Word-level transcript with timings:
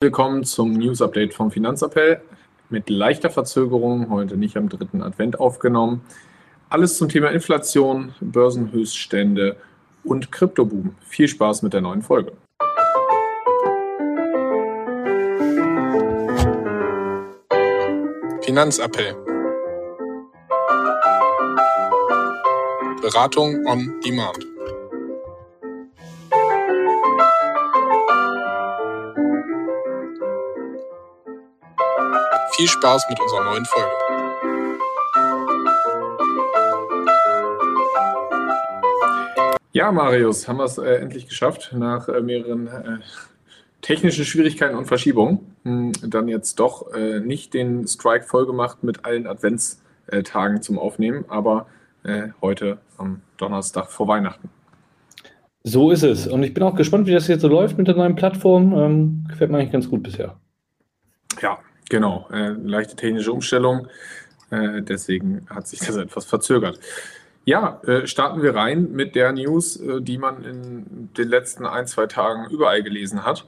Willkommen 0.00 0.44
zum 0.44 0.74
News 0.74 1.02
Update 1.02 1.34
vom 1.34 1.50
Finanzappell. 1.50 2.22
Mit 2.70 2.88
leichter 2.88 3.30
Verzögerung, 3.30 4.10
heute 4.10 4.36
nicht 4.36 4.56
am 4.56 4.68
dritten 4.68 5.02
Advent 5.02 5.40
aufgenommen. 5.40 6.02
Alles 6.68 6.96
zum 6.96 7.08
Thema 7.08 7.30
Inflation, 7.32 8.14
Börsenhöchststände 8.20 9.56
und 10.04 10.30
Kryptoboom. 10.30 10.94
Viel 11.00 11.26
Spaß 11.26 11.62
mit 11.62 11.72
der 11.72 11.80
neuen 11.80 12.02
Folge. 12.02 12.30
Finanzappell. 18.42 19.16
Beratung 23.02 23.66
on 23.66 24.00
Demand. 24.06 24.57
Viel 32.58 32.66
Spaß 32.66 33.06
mit 33.08 33.20
unserer 33.20 33.44
neuen 33.44 33.64
Folge. 33.66 33.88
Ja, 39.70 39.92
Marius, 39.92 40.48
haben 40.48 40.56
wir 40.56 40.64
es 40.64 40.76
äh, 40.76 40.96
endlich 40.96 41.28
geschafft 41.28 41.72
nach 41.72 42.08
äh, 42.08 42.20
mehreren 42.20 42.66
äh, 42.66 42.98
technischen 43.80 44.24
Schwierigkeiten 44.24 44.76
und 44.76 44.86
Verschiebungen. 44.86 45.54
Hm, 45.62 45.92
dann 46.02 46.26
jetzt 46.26 46.58
doch 46.58 46.92
äh, 46.92 47.20
nicht 47.20 47.54
den 47.54 47.86
Strike 47.86 48.24
vollgemacht 48.26 48.82
mit 48.82 49.04
allen 49.04 49.28
Adventstagen 49.28 50.60
zum 50.60 50.80
Aufnehmen, 50.80 51.26
aber 51.28 51.68
äh, 52.02 52.30
heute 52.42 52.78
am 52.96 53.22
Donnerstag 53.36 53.92
vor 53.92 54.08
Weihnachten. 54.08 54.50
So 55.62 55.92
ist 55.92 56.02
es. 56.02 56.26
Und 56.26 56.42
ich 56.42 56.54
bin 56.54 56.64
auch 56.64 56.74
gespannt, 56.74 57.06
wie 57.06 57.12
das 57.12 57.28
jetzt 57.28 57.42
so 57.42 57.48
läuft 57.48 57.78
mit 57.78 57.86
der 57.86 57.94
neuen 57.94 58.16
Plattform. 58.16 58.72
Ähm, 58.76 59.26
gefällt 59.28 59.52
mir 59.52 59.58
eigentlich 59.58 59.70
ganz 59.70 59.88
gut 59.88 60.02
bisher. 60.02 60.34
Ja, 61.40 61.60
Genau, 61.88 62.28
äh, 62.32 62.48
leichte 62.50 62.96
technische 62.96 63.32
Umstellung. 63.32 63.88
Äh, 64.50 64.82
deswegen 64.82 65.46
hat 65.48 65.66
sich 65.66 65.80
das 65.80 65.96
etwas 65.96 66.24
verzögert. 66.24 66.78
Ja, 67.44 67.80
äh, 67.86 68.06
starten 68.06 68.42
wir 68.42 68.54
rein 68.54 68.92
mit 68.92 69.14
der 69.14 69.32
News, 69.32 69.76
äh, 69.76 70.02
die 70.02 70.18
man 70.18 70.44
in 70.44 71.08
den 71.16 71.28
letzten 71.28 71.64
ein, 71.64 71.86
zwei 71.86 72.06
Tagen 72.06 72.50
überall 72.50 72.82
gelesen 72.82 73.24
hat. 73.24 73.46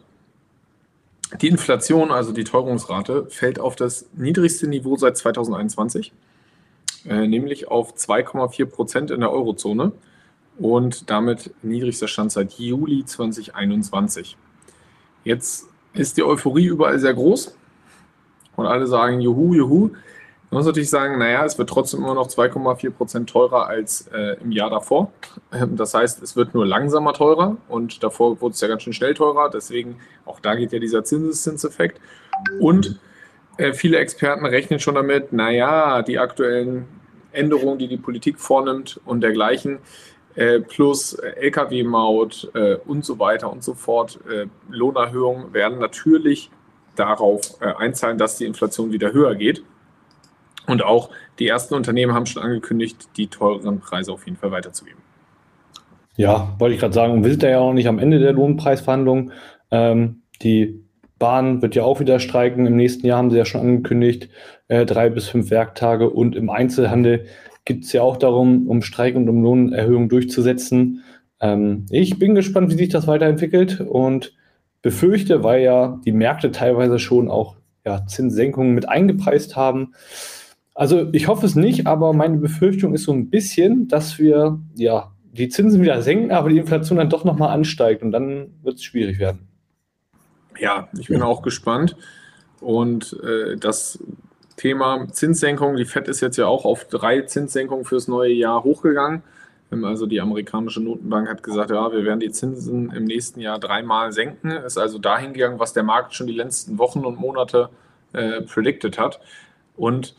Die 1.41 1.49
Inflation, 1.49 2.11
also 2.11 2.33
die 2.33 2.45
Teuerungsrate, 2.45 3.27
fällt 3.29 3.59
auf 3.59 3.77
das 3.77 4.07
niedrigste 4.15 4.67
Niveau 4.67 4.97
seit 4.97 5.17
2021, 5.17 6.13
äh, 7.07 7.27
nämlich 7.27 7.69
auf 7.69 7.95
2,4 7.95 8.67
Prozent 8.67 9.11
in 9.11 9.21
der 9.21 9.31
Eurozone 9.31 9.93
und 10.59 11.11
damit 11.11 11.53
niedrigster 11.63 12.09
Stand 12.09 12.33
seit 12.33 12.55
Juli 12.55 13.05
2021. 13.05 14.37
Jetzt 15.25 15.67
ist 15.93 16.17
die 16.17 16.23
Euphorie 16.23 16.67
überall 16.67 16.99
sehr 16.99 17.15
groß 17.15 17.55
und 18.61 18.67
alle 18.67 18.87
sagen, 18.87 19.21
juhu, 19.21 19.55
juhu. 19.55 19.91
Man 20.51 20.59
muss 20.59 20.67
natürlich 20.67 20.91
sagen, 20.91 21.19
naja, 21.19 21.45
es 21.45 21.59
wird 21.59 21.69
trotzdem 21.69 22.01
immer 22.01 22.15
noch 22.15 22.27
2,4 22.27 22.91
Prozent 22.91 23.31
teurer 23.31 23.69
als 23.69 24.09
äh, 24.09 24.37
im 24.43 24.51
Jahr 24.51 24.69
davor. 24.69 25.13
Ähm, 25.53 25.77
das 25.77 25.95
heißt, 25.95 26.23
es 26.23 26.35
wird 26.35 26.55
nur 26.55 26.67
langsamer 26.67 27.13
teurer 27.13 27.57
und 27.69 28.03
davor 28.03 28.41
wurde 28.41 28.55
es 28.55 28.61
ja 28.61 28.67
ganz 28.67 28.83
schön 28.83 28.93
schnell 28.93 29.15
teurer. 29.15 29.49
Deswegen, 29.49 29.99
auch 30.27 30.41
da 30.41 30.57
geht 30.57 30.73
ja 30.73 30.81
dieser 30.81 31.05
Zinseszinseffekt. 31.05 32.01
Und 32.59 32.99
äh, 33.59 33.73
viele 33.73 33.99
Experten 33.99 34.45
rechnen 34.45 34.81
schon 34.81 34.97
damit, 34.97 35.33
naja, 35.33 36.03
die 36.03 36.19
aktuellen 36.19 36.87
Änderungen, 37.33 37.79
die 37.79 37.89
die 37.89 37.97
Politik 37.97 38.41
vornimmt 38.41 39.01
und 39.05 39.21
dergleichen, 39.21 39.79
äh, 40.35 40.61
plus 40.61 41.15
Lkw-Maut 41.15 42.51
äh, 42.55 42.77
und 42.87 43.05
so 43.05 43.19
weiter 43.19 43.53
und 43.53 43.63
so 43.63 43.75
fort, 43.75 44.19
äh, 44.29 44.47
Lohnerhöhungen 44.69 45.53
werden 45.53 45.79
natürlich 45.79 46.51
darauf 47.01 47.57
äh, 47.61 47.73
einzahlen, 47.77 48.19
dass 48.19 48.37
die 48.37 48.45
Inflation 48.45 48.93
wieder 48.93 49.13
höher 49.13 49.35
geht. 49.35 49.65
Und 50.67 50.85
auch 50.85 51.11
die 51.39 51.49
ersten 51.49 51.75
Unternehmen 51.75 52.15
haben 52.15 52.27
schon 52.27 52.43
angekündigt, 52.43 53.09
die 53.17 53.27
teureren 53.27 53.81
Preise 53.81 54.13
auf 54.13 54.27
jeden 54.27 54.37
Fall 54.37 54.53
weiterzugeben. 54.53 55.01
Ja, 56.17 56.55
wollte 56.59 56.75
ich 56.75 56.81
gerade 56.81 56.95
sagen, 56.95 57.25
wir 57.25 57.31
sind 57.31 57.43
ja 57.43 57.59
auch 57.59 57.73
nicht 57.73 57.89
am 57.89 57.99
Ende 57.99 58.19
der 58.19 58.33
Lohnpreisverhandlungen. 58.33 59.33
Ähm, 59.71 60.23
die 60.43 60.85
Bahn 61.19 61.63
wird 61.63 61.75
ja 61.75 61.83
auch 61.83 61.99
wieder 61.99 62.21
streiken. 62.21 62.67
Im 62.67 62.77
nächsten 62.77 63.07
Jahr 63.07 63.19
haben 63.19 63.31
sie 63.31 63.39
ja 63.39 63.45
schon 63.45 63.63
angekündigt, 63.63 64.29
äh, 64.69 64.85
drei 64.85 65.09
bis 65.09 65.29
fünf 65.29 65.51
Werktage. 65.51 66.11
Und 66.11 66.37
im 66.37 66.51
Einzelhandel 66.51 67.27
geht 67.65 67.85
es 67.85 67.93
ja 67.93 68.03
auch 68.03 68.17
darum, 68.17 68.69
um 68.69 68.83
Streik 68.83 69.17
und 69.17 69.29
um 69.29 69.43
Lohnerhöhung 69.43 70.09
durchzusetzen. 70.09 71.03
Ähm, 71.41 71.87
ich 71.91 72.19
bin 72.19 72.35
gespannt, 72.35 72.71
wie 72.71 72.77
sich 72.77 72.91
das 72.91 73.07
weiterentwickelt. 73.07 73.81
Und 73.81 74.35
befürchte, 74.83 75.43
weil 75.45 75.63
ja 75.63 76.01
die 76.05 76.13
Märkte 76.13 76.51
teilweise 76.51 76.99
schon 76.99 77.29
auch 77.29 77.57
ja, 77.85 78.07
Zinssenkungen 78.07 78.75
mit 78.75 78.89
eingepreist 78.89 79.57
haben. 79.57 79.95
Also 80.75 81.09
ich 81.13 81.29
hoffe 81.29 81.47
es 81.47 81.57
nicht, 81.57 81.87
aber 81.87 82.13
meine 82.13 82.39
Befürchtung 82.39 82.95
ist 82.95 83.05
so 83.05 83.13
ein 83.13 83.31
bisschen, 83.31 83.89
dass 83.89 84.19
wir 84.19 84.61
ja 84.75 85.13
die 85.33 85.49
Zinsen 85.49 85.83
wieder 85.83 86.03
senken, 86.03 86.33
aber 86.33 86.49
die 86.49 86.59
Inflation 86.59 86.99
dann 86.99 87.11
doch 87.11 87.25
nochmal 87.25 87.51
ansteigt 87.51 88.03
und 88.03 88.13
dann 88.13 88.55
wird 88.63 88.77
es 88.77 88.85
schwierig 88.85 89.19
werden. 89.19 89.49
Ja, 90.59 90.89
ich 90.99 91.09
bin 91.09 91.23
auch 91.23 91.43
gespannt. 91.43 91.97
Und 92.61 93.19
äh, 93.23 93.57
das 93.57 94.03
Thema 94.57 95.09
Zinssenkung, 95.11 95.77
die 95.77 95.87
FED 95.87 96.09
ist 96.09 96.21
jetzt 96.21 96.37
ja 96.37 96.47
auch 96.47 96.65
auf 96.65 96.87
drei 96.87 97.23
Zinssenkungen 97.23 97.85
fürs 97.85 98.09
neue 98.09 98.33
Jahr 98.33 98.63
hochgegangen. 98.63 99.23
Ähm, 99.73 99.85
also 99.85 100.07
die 100.07 100.21
amerikanische 100.21 100.81
Notenbank 100.81 101.29
hat 101.29 101.43
gesagt, 101.43 101.71
ja, 101.71 101.93
wir 101.93 102.05
werden 102.05 102.21
die 102.21 102.31
Zinsen 102.31 102.93
im 102.93 103.05
nächsten 103.05 103.41
Jahr 103.41 103.59
dreimal 103.59 104.13
senken. 104.13 104.51
Ist 104.51 104.79
also 104.79 104.99
dahin 104.99 105.33
gegangen, 105.33 105.59
was 105.59 105.73
der 105.73 105.83
Markt 105.83 106.15
schon 106.15 106.27
die 106.27 106.35
letzten 106.35 106.79
Wochen 106.79 107.05
und 107.05 107.19
Monate 107.19 107.71
äh, 108.13 108.43
predicted 108.43 108.99
hat. 108.99 109.21
Und 109.77 110.15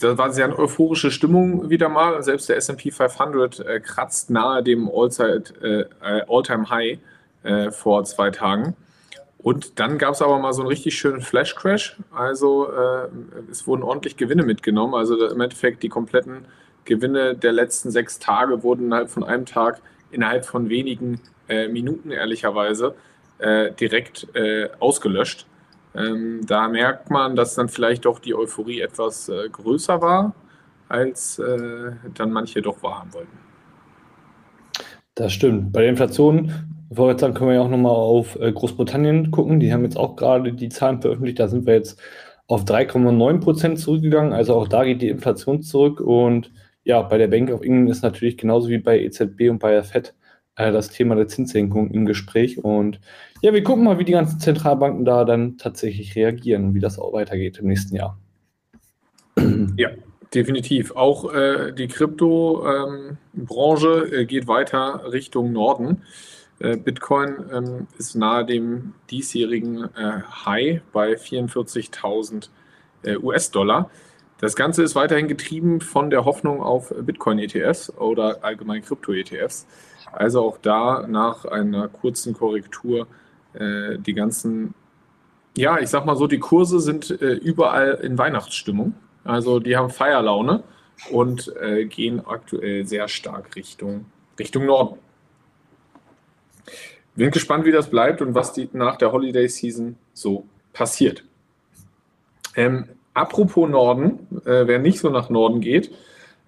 da 0.00 0.18
war 0.18 0.32
sehr 0.32 0.46
eine 0.46 0.58
euphorische 0.58 1.10
Stimmung 1.10 1.70
wieder 1.70 1.88
mal. 1.88 2.22
Selbst 2.22 2.48
der 2.48 2.56
S&P 2.56 2.90
500 2.90 3.60
äh, 3.60 3.80
kratzt 3.80 4.30
nahe 4.30 4.62
dem 4.62 4.88
äh, 4.88 5.84
All-Time-High 6.00 6.98
äh, 7.42 7.70
vor 7.70 8.04
zwei 8.04 8.30
Tagen. 8.30 8.76
Und 9.38 9.78
dann 9.78 9.98
gab 9.98 10.14
es 10.14 10.22
aber 10.22 10.38
mal 10.38 10.54
so 10.54 10.62
einen 10.62 10.68
richtig 10.68 10.96
schönen 10.96 11.20
Flash-Crash. 11.20 11.98
Also 12.14 12.70
äh, 12.70 13.08
es 13.50 13.66
wurden 13.66 13.82
ordentlich 13.82 14.16
Gewinne 14.16 14.42
mitgenommen. 14.42 14.94
Also 14.94 15.22
im 15.28 15.40
Endeffekt 15.40 15.82
die 15.82 15.90
kompletten 15.90 16.46
Gewinne 16.84 17.34
der 17.34 17.52
letzten 17.52 17.90
sechs 17.90 18.18
Tage 18.18 18.62
wurden 18.62 18.86
innerhalb 18.86 19.10
von 19.10 19.24
einem 19.24 19.46
Tag, 19.46 19.80
innerhalb 20.10 20.44
von 20.44 20.68
wenigen 20.68 21.20
äh, 21.48 21.68
Minuten 21.68 22.10
ehrlicherweise, 22.10 22.94
äh, 23.38 23.72
direkt 23.72 24.28
äh, 24.34 24.68
ausgelöscht. 24.80 25.46
Ähm, 25.94 26.40
da 26.46 26.68
merkt 26.68 27.10
man, 27.10 27.36
dass 27.36 27.54
dann 27.54 27.68
vielleicht 27.68 28.04
doch 28.04 28.18
die 28.18 28.34
Euphorie 28.34 28.80
etwas 28.80 29.28
äh, 29.28 29.48
größer 29.50 30.00
war, 30.00 30.34
als 30.88 31.38
äh, 31.38 31.92
dann 32.14 32.32
manche 32.32 32.62
doch 32.62 32.82
wahrhaben 32.82 33.12
wollten. 33.14 33.38
Das 35.14 35.32
stimmt. 35.32 35.72
Bei 35.72 35.82
der 35.82 35.90
Inflation, 35.90 36.52
vorher 36.92 37.18
sagen, 37.18 37.34
können 37.34 37.50
wir 37.50 37.54
ja 37.54 37.62
auch 37.62 37.68
nochmal 37.68 37.92
auf 37.92 38.36
äh, 38.40 38.50
Großbritannien 38.50 39.30
gucken. 39.30 39.60
Die 39.60 39.72
haben 39.72 39.84
jetzt 39.84 39.96
auch 39.96 40.16
gerade 40.16 40.52
die 40.52 40.68
Zahlen 40.68 41.00
veröffentlicht. 41.00 41.38
Da 41.38 41.46
sind 41.46 41.66
wir 41.66 41.74
jetzt 41.74 42.00
auf 42.48 42.64
3,9 42.64 43.40
Prozent 43.40 43.78
zurückgegangen. 43.78 44.32
Also 44.32 44.54
auch 44.54 44.66
da 44.66 44.84
geht 44.84 45.02
die 45.02 45.08
Inflation 45.08 45.62
zurück 45.62 46.00
und 46.00 46.50
ja, 46.84 47.02
bei 47.02 47.18
der 47.18 47.28
Bank 47.28 47.50
of 47.50 47.62
England 47.62 47.90
ist 47.90 48.02
natürlich 48.02 48.36
genauso 48.36 48.68
wie 48.68 48.78
bei 48.78 49.00
EZB 49.00 49.50
und 49.50 49.58
bei 49.58 49.72
der 49.72 49.84
FED 49.84 50.14
äh, 50.56 50.70
das 50.70 50.90
Thema 50.90 51.16
der 51.16 51.28
Zinssenkung 51.28 51.90
im 51.90 52.06
Gespräch. 52.06 52.62
Und 52.62 53.00
ja, 53.42 53.52
wir 53.52 53.64
gucken 53.64 53.84
mal, 53.84 53.98
wie 53.98 54.04
die 54.04 54.12
ganzen 54.12 54.38
Zentralbanken 54.38 55.04
da 55.04 55.24
dann 55.24 55.58
tatsächlich 55.58 56.14
reagieren 56.14 56.66
und 56.66 56.74
wie 56.74 56.80
das 56.80 56.98
auch 56.98 57.12
weitergeht 57.12 57.58
im 57.58 57.66
nächsten 57.66 57.96
Jahr. 57.96 58.18
Ja, 59.76 59.88
definitiv. 60.32 60.94
Auch 60.94 61.34
äh, 61.34 61.72
die 61.72 61.88
Krypto-Branche 61.88 63.88
ähm, 63.88 64.12
äh, 64.12 64.24
geht 64.24 64.46
weiter 64.46 65.10
Richtung 65.10 65.52
Norden. 65.52 66.02
Äh, 66.60 66.76
Bitcoin 66.76 67.44
ähm, 67.52 67.88
ist 67.98 68.14
nahe 68.14 68.44
dem 68.44 68.94
diesjährigen 69.10 69.88
äh, 69.96 70.20
High 70.46 70.80
bei 70.92 71.14
44.000 71.14 72.50
äh, 73.02 73.16
US-Dollar. 73.16 73.90
Das 74.38 74.56
Ganze 74.56 74.82
ist 74.82 74.94
weiterhin 74.94 75.28
getrieben 75.28 75.80
von 75.80 76.10
der 76.10 76.24
Hoffnung 76.24 76.60
auf 76.60 76.92
Bitcoin-ETFs 76.96 77.90
oder 77.96 78.42
allgemein 78.42 78.82
Krypto-ETFs. 78.82 79.66
Also 80.12 80.42
auch 80.42 80.58
da 80.58 81.06
nach 81.06 81.44
einer 81.44 81.88
kurzen 81.88 82.34
Korrektur 82.34 83.06
äh, 83.54 83.98
die 83.98 84.14
ganzen, 84.14 84.74
ja, 85.56 85.78
ich 85.78 85.88
sag 85.88 86.04
mal 86.04 86.16
so, 86.16 86.26
die 86.26 86.38
Kurse 86.38 86.80
sind 86.80 87.10
äh, 87.10 87.34
überall 87.34 88.00
in 88.02 88.18
Weihnachtsstimmung. 88.18 88.94
Also 89.24 89.60
die 89.60 89.76
haben 89.76 89.90
Feierlaune 89.90 90.62
und 91.10 91.54
äh, 91.60 91.84
gehen 91.86 92.24
aktuell 92.26 92.86
sehr 92.86 93.08
stark 93.08 93.56
Richtung, 93.56 94.06
Richtung 94.38 94.66
Norden. 94.66 94.98
Bin 97.16 97.30
gespannt, 97.30 97.64
wie 97.64 97.72
das 97.72 97.88
bleibt 97.88 98.20
und 98.22 98.34
was 98.34 98.52
die, 98.52 98.68
nach 98.72 98.96
der 98.96 99.12
Holiday 99.12 99.48
Season 99.48 99.96
so 100.12 100.46
passiert. 100.72 101.24
Ähm, 102.56 102.88
Apropos 103.14 103.70
Norden, 103.70 104.26
äh, 104.44 104.66
wer 104.66 104.80
nicht 104.80 104.98
so 104.98 105.08
nach 105.08 105.30
Norden 105.30 105.60
geht, 105.60 105.92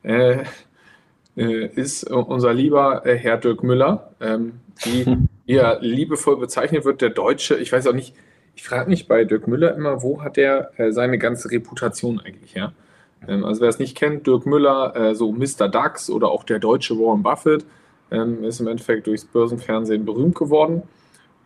äh, 0.03 0.45
äh, 1.37 1.67
ist 1.67 2.11
unser 2.11 2.55
lieber 2.55 3.05
äh, 3.05 3.17
Herr 3.17 3.37
Dirk 3.37 3.63
Müller, 3.63 4.11
ähm, 4.21 4.55
wie 4.83 5.05
er 5.47 5.81
liebevoll 5.81 6.39
bezeichnet 6.39 6.85
wird, 6.85 7.03
der 7.03 7.11
Deutsche, 7.11 7.57
ich 7.57 7.73
weiß 7.73 7.87
auch 7.87 7.93
nicht, 7.93 8.15
ich 8.55 8.65
frage 8.65 8.89
mich 8.89 9.07
bei 9.07 9.25
Dirk 9.25 9.47
Müller 9.47 9.75
immer, 9.75 10.03
wo 10.03 10.23
hat 10.23 10.39
er 10.39 10.71
äh, 10.79 10.93
seine 10.93 11.19
ganze 11.19 11.51
Reputation 11.51 12.21
eigentlich 12.21 12.55
her? 12.55 12.73
Ähm, 13.29 13.45
also 13.45 13.61
wer 13.61 13.69
es 13.69 13.79
nicht 13.79 13.97
kennt, 13.97 14.27
Dirk 14.27 14.47
Müller, 14.47 14.97
äh, 14.97 15.15
so 15.15 15.31
Mr. 15.31 15.69
Dax 15.69 16.09
oder 16.09 16.31
auch 16.31 16.43
der 16.43 16.59
deutsche 16.59 16.99
Warren 16.99 17.23
Buffett, 17.23 17.67
ähm, 18.11 18.43
ist 18.43 18.61
im 18.61 18.67
Endeffekt 18.67 19.07
durchs 19.07 19.27
Börsenfernsehen 19.27 20.05
berühmt 20.05 20.35
geworden 20.35 20.83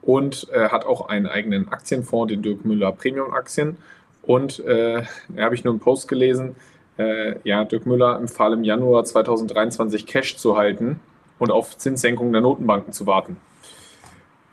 und 0.02 0.49
hat 0.55 0.87
auch 0.87 1.11
einen 1.11 1.26
eigenen 1.26 1.69
Aktienfonds, 1.69 2.32
den 2.32 2.40
Dirk 2.40 2.64
Müller 2.64 2.90
Premium 2.90 3.34
Aktien. 3.34 3.76
Und 4.22 4.61
äh, 4.61 5.02
da 5.28 5.43
habe 5.43 5.55
ich 5.55 5.64
nur 5.64 5.72
einen 5.72 5.81
Post 5.81 6.08
gelesen, 6.08 6.56
äh, 6.99 7.37
ja, 7.44 7.64
Dirk 7.64 7.87
Müller 7.87 8.17
empfahl 8.17 8.52
im 8.52 8.64
Januar 8.64 9.05
2023 9.05 10.06
Cash 10.06 10.37
zu 10.37 10.56
halten 10.56 11.00
und 11.38 11.50
auf 11.50 11.76
Zinssenkungen 11.78 12.32
der 12.32 12.43
Notenbanken 12.43 12.93
zu 12.93 13.06
warten. 13.06 13.37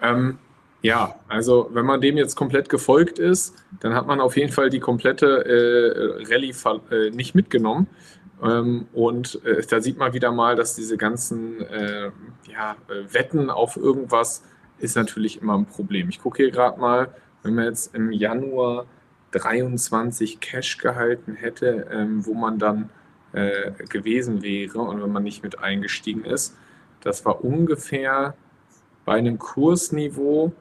Ähm, 0.01 0.37
ja, 0.81 1.15
also 1.27 1.69
wenn 1.73 1.85
man 1.85 2.01
dem 2.01 2.17
jetzt 2.17 2.35
komplett 2.35 2.69
gefolgt 2.69 3.19
ist, 3.19 3.55
dann 3.81 3.93
hat 3.93 4.07
man 4.07 4.21
auf 4.21 4.37
jeden 4.37 4.53
Fall 4.53 4.69
die 4.69 4.79
komplette 4.79 5.45
äh, 5.45 6.31
Rallye 6.31 6.53
äh, 6.91 7.09
nicht 7.09 7.35
mitgenommen. 7.35 7.87
Ähm, 8.41 8.87
und 8.93 9.43
äh, 9.43 9.63
da 9.67 9.81
sieht 9.81 9.97
man 9.97 10.13
wieder 10.13 10.31
mal, 10.31 10.55
dass 10.55 10.75
diese 10.75 10.95
ganzen 10.97 11.61
äh, 11.61 12.11
ja, 12.49 12.75
äh, 12.87 13.13
Wetten 13.13 13.49
auf 13.49 13.75
irgendwas 13.75 14.43
ist 14.79 14.95
natürlich 14.95 15.41
immer 15.41 15.57
ein 15.57 15.65
Problem. 15.65 16.09
Ich 16.09 16.21
gucke 16.21 16.43
hier 16.43 16.51
gerade 16.51 16.79
mal, 16.79 17.09
wenn 17.41 17.55
man 17.55 17.65
jetzt 17.65 17.95
im 17.95 18.11
Januar 18.11 18.85
23 19.31 20.39
Cash 20.39 20.77
gehalten 20.77 21.35
hätte, 21.35 21.87
ähm, 21.91 22.25
wo 22.25 22.33
man 22.33 22.59
dann 22.59 22.89
äh, 23.33 23.71
gewesen 23.89 24.41
wäre 24.41 24.79
und 24.79 25.01
wenn 25.01 25.11
man 25.11 25.23
nicht 25.23 25.43
mit 25.43 25.59
eingestiegen 25.59 26.25
ist, 26.25 26.55
das 27.01 27.25
war 27.25 27.43
ungefähr 27.43 28.35
bei 29.05 29.13
einem 29.13 29.37
Kursniveau 29.37 30.53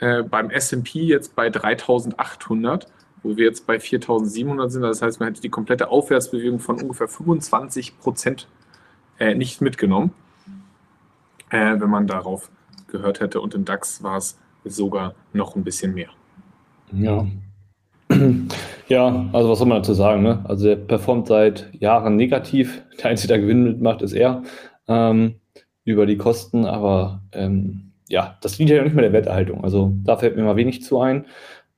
äh, 0.00 0.22
beim 0.22 0.50
S&P 0.50 1.00
jetzt 1.00 1.36
bei 1.36 1.50
3800, 1.50 2.86
wo 3.22 3.36
wir 3.36 3.44
jetzt 3.44 3.66
bei 3.66 3.78
4700 3.78 4.72
sind. 4.72 4.82
Das 4.82 5.02
heißt, 5.02 5.20
man 5.20 5.28
hätte 5.28 5.42
die 5.42 5.50
komplette 5.50 5.88
Aufwärtsbewegung 5.88 6.58
von 6.58 6.80
ungefähr 6.80 7.06
25 7.06 7.98
Prozent 7.98 8.48
äh, 9.18 9.34
nicht 9.34 9.60
mitgenommen, 9.60 10.12
äh, 11.50 11.78
wenn 11.78 11.90
man 11.90 12.06
darauf 12.06 12.50
gehört 12.88 13.20
hätte. 13.20 13.40
Und 13.40 13.54
im 13.54 13.64
DAX 13.64 14.02
war 14.02 14.16
es 14.16 14.38
sogar 14.64 15.14
noch 15.32 15.54
ein 15.54 15.64
bisschen 15.64 15.94
mehr. 15.94 16.10
Ja. 16.92 17.26
Ja, 18.90 19.28
also 19.32 19.48
was 19.48 19.58
soll 19.58 19.68
man 19.68 19.78
dazu 19.78 19.94
sagen? 19.94 20.24
Ne? 20.24 20.44
Also 20.48 20.66
der 20.66 20.74
performt 20.74 21.28
seit 21.28 21.72
Jahren 21.78 22.16
negativ. 22.16 22.82
Der 22.98 23.10
einzige, 23.10 23.28
der 23.28 23.38
Gewinn 23.38 23.62
mitmacht, 23.62 24.02
ist 24.02 24.14
er 24.14 24.42
ähm, 24.88 25.36
über 25.84 26.06
die 26.06 26.16
Kosten. 26.16 26.64
Aber 26.64 27.22
ähm, 27.32 27.92
ja, 28.08 28.36
das 28.42 28.56
dient 28.56 28.68
ja 28.68 28.82
nicht 28.82 28.94
mehr 28.94 29.04
der 29.04 29.12
Werterhaltung. 29.12 29.62
Also 29.62 29.92
da 30.02 30.16
fällt 30.16 30.34
mir 30.34 30.42
mal 30.42 30.56
wenig 30.56 30.82
zu 30.82 31.00
ein. 31.00 31.26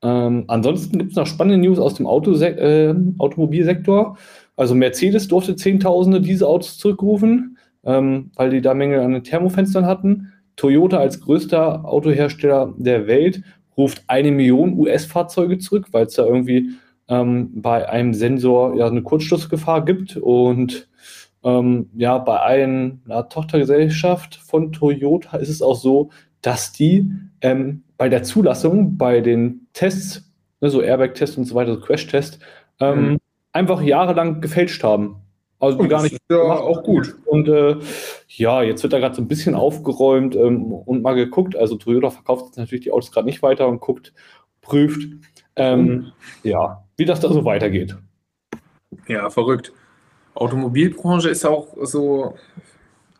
Ähm, 0.02 0.44
ansonsten 0.49 0.99
gibt 0.99 1.11
es 1.11 1.17
noch 1.17 1.26
spannende 1.26 1.58
News 1.58 1.79
aus 1.79 1.94
dem 1.94 2.06
Auto 2.06 2.32
äh, 2.32 2.94
Automobilsektor. 3.19 4.17
Also 4.56 4.75
Mercedes 4.75 5.28
durfte 5.28 5.55
Zehntausende 5.55 6.23
diese 6.23 6.49
Autos 6.49 6.78
zurückrufen, 6.78 7.58
ähm, 7.85 8.31
weil 8.37 8.49
die 8.49 8.62
da 8.62 8.73
Mängel 8.73 9.00
an 9.00 9.12
den 9.12 9.25
Thermofenstern 9.25 9.85
hatten. 9.85 10.32
Toyota 10.56 10.96
als 10.99 11.20
größter 11.20 11.85
Autohersteller 11.85 12.73
der 12.78 13.06
Welt 13.06 13.43
ruft 13.77 14.05
eine 14.07 14.31
Million 14.31 14.79
US-Fahrzeuge 14.79 15.59
zurück, 15.59 15.89
weil 15.93 16.07
es 16.07 16.15
da 16.15 16.25
irgendwie 16.25 16.71
ähm, 17.09 17.51
bei 17.55 17.89
einem 17.89 18.15
Sensor 18.15 18.77
ja 18.77 18.87
eine 18.87 19.03
Kurzschlussgefahr 19.03 19.85
gibt 19.85 20.17
und 20.17 20.89
ähm, 21.45 21.91
ja, 21.95 22.19
bei 22.19 22.41
einer 22.41 23.29
Tochtergesellschaft 23.29 24.37
von 24.37 24.73
Toyota 24.73 25.37
ist 25.39 25.49
es 25.49 25.63
auch 25.63 25.75
so, 25.75 26.11
dass 26.41 26.73
die 26.73 27.11
ähm, 27.41 27.83
bei 27.97 28.09
der 28.09 28.23
Zulassung, 28.23 28.97
bei 28.97 29.21
den 29.21 29.67
Tests, 29.73 30.33
ne, 30.61 30.71
so 30.71 30.81
Airbag-Test 30.81 31.39
und 31.39 31.45
so 31.45 31.55
weiter, 31.55 31.75
so 31.75 31.81
Crash-Test, 31.81 32.39
ähm, 32.81 33.13
mhm. 33.13 33.19
einfach 33.53 33.83
jahrelang 33.83 34.41
gefälscht 34.41 34.83
haben. 34.85 35.22
Also 35.62 35.79
und 35.79 35.88
gar 35.88 36.03
nicht. 36.03 36.19
ja 36.29 36.38
auch 36.38 36.82
gut. 36.82 37.14
Und 37.25 37.49
äh, 37.49 37.76
ja, 38.26 38.62
jetzt 38.62 38.82
wird 38.82 38.93
da 38.93 38.99
gerade 38.99 39.14
so 39.14 39.23
ein 39.23 39.29
bisschen 39.29 39.55
aufgeräumt 39.55 40.35
ähm, 40.35 40.73
und 40.73 41.03
mal 41.03 41.14
geguckt. 41.14 41.55
Also 41.55 41.76
Toyota 41.76 42.11
verkauft 42.11 42.47
jetzt 42.47 42.59
natürlich 42.59 42.82
die 42.82 42.91
Autos 42.91 43.12
gerade 43.12 43.26
nicht 43.26 43.43
weiter 43.43 43.69
und 43.69 43.79
guckt, 43.81 44.12
prüft, 44.61 45.09
mhm. 45.56 46.11
ja, 46.43 46.82
wie 46.97 47.05
das 47.05 47.20
da 47.20 47.32
so 47.32 47.44
weitergeht. 47.44 47.97
Ja, 49.06 49.31
verrückt. 49.31 49.73
Automobilbranche 50.35 51.29
ist 51.29 51.44
auch 51.44 51.69
so 51.82 52.35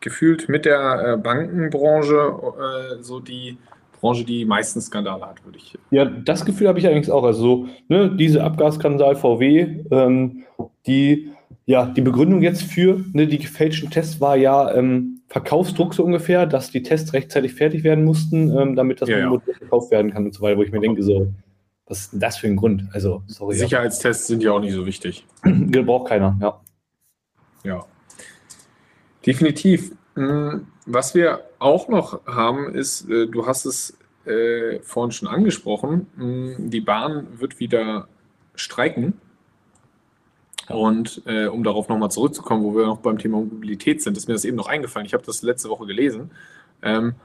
gefühlt 0.01 0.49
mit 0.49 0.65
der 0.65 1.13
äh, 1.13 1.17
Bankenbranche 1.17 2.97
äh, 2.97 3.01
so 3.01 3.21
die 3.21 3.57
Branche, 4.01 4.25
die 4.25 4.43
meisten 4.43 4.81
Skandale 4.81 5.25
hat, 5.25 5.45
würde 5.45 5.59
ich. 5.59 5.77
Ja, 5.91 6.03
das 6.03 6.43
Gefühl 6.43 6.67
habe 6.67 6.77
ich 6.77 6.85
allerdings 6.85 7.09
auch. 7.09 7.23
Also 7.23 7.41
so, 7.41 7.67
ne, 7.87 8.13
diese 8.13 8.43
Abgasskandal 8.43 9.15
VW, 9.15 9.85
ähm, 9.91 10.43
die, 10.85 11.31
ja, 11.65 11.85
die 11.85 12.01
Begründung 12.01 12.41
jetzt 12.41 12.63
für 12.63 13.03
ne, 13.13 13.27
die 13.27 13.37
gefälschten 13.37 13.89
Tests 13.89 14.19
war 14.19 14.35
ja 14.35 14.73
ähm, 14.73 15.21
Verkaufsdruck 15.27 15.93
so 15.93 16.03
ungefähr, 16.03 16.45
dass 16.45 16.71
die 16.71 16.83
Tests 16.83 17.13
rechtzeitig 17.13 17.53
fertig 17.53 17.83
werden 17.83 18.03
mussten, 18.03 18.55
ähm, 18.55 18.75
damit 18.75 19.01
das 19.01 19.09
ja, 19.09 19.19
ja. 19.19 19.39
verkauft 19.57 19.91
werden 19.91 20.11
kann 20.11 20.25
und 20.25 20.33
so 20.33 20.41
weiter, 20.41 20.57
wo 20.57 20.63
ich 20.63 20.71
mir 20.71 20.81
denke, 20.81 21.01
so, 21.03 21.33
was 21.85 22.01
ist 22.01 22.13
denn 22.13 22.19
das 22.19 22.37
für 22.37 22.47
ein 22.47 22.55
Grund? 22.55 22.85
Also, 22.91 23.23
sorry. 23.27 23.55
Sicherheitstests 23.55 24.27
ja. 24.27 24.33
sind 24.33 24.43
ja 24.43 24.51
auch 24.51 24.59
nicht 24.59 24.73
so 24.73 24.85
wichtig. 24.85 25.25
Braucht 25.43 26.09
keiner, 26.09 26.37
ja. 26.41 26.59
Ja, 27.63 27.85
definitiv. 29.25 29.95
Hm, 30.15 30.67
was 30.85 31.15
wir 31.15 31.45
auch 31.59 31.87
noch 31.87 32.25
haben, 32.25 32.75
ist, 32.75 33.09
äh, 33.09 33.27
du 33.27 33.47
hast 33.47 33.65
es 33.65 33.97
äh, 34.25 34.79
vorhin 34.81 35.11
schon 35.11 35.27
angesprochen, 35.27 36.07
hm, 36.17 36.69
die 36.69 36.81
Bahn 36.81 37.27
wird 37.39 37.59
wieder 37.59 38.07
streiken. 38.55 39.13
Und 40.69 41.21
äh, 41.25 41.47
um 41.47 41.63
darauf 41.63 41.89
nochmal 41.89 42.11
zurückzukommen, 42.11 42.63
wo 42.63 42.75
wir 42.75 42.85
noch 42.85 42.99
beim 42.99 43.17
Thema 43.17 43.37
Mobilität 43.37 44.01
sind, 44.01 44.17
ist 44.17 44.27
mir 44.27 44.33
das 44.33 44.45
eben 44.45 44.55
noch 44.55 44.67
eingefallen. 44.67 45.05
Ich 45.05 45.13
habe 45.13 45.25
das 45.25 45.41
letzte 45.41 45.69
Woche 45.69 45.85
gelesen. 45.85 46.31
Ähm, 46.81 47.15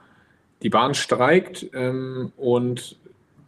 die 0.63 0.71
Bahn 0.71 0.95
streikt 0.95 1.67
ähm, 1.73 2.33
und 2.37 2.97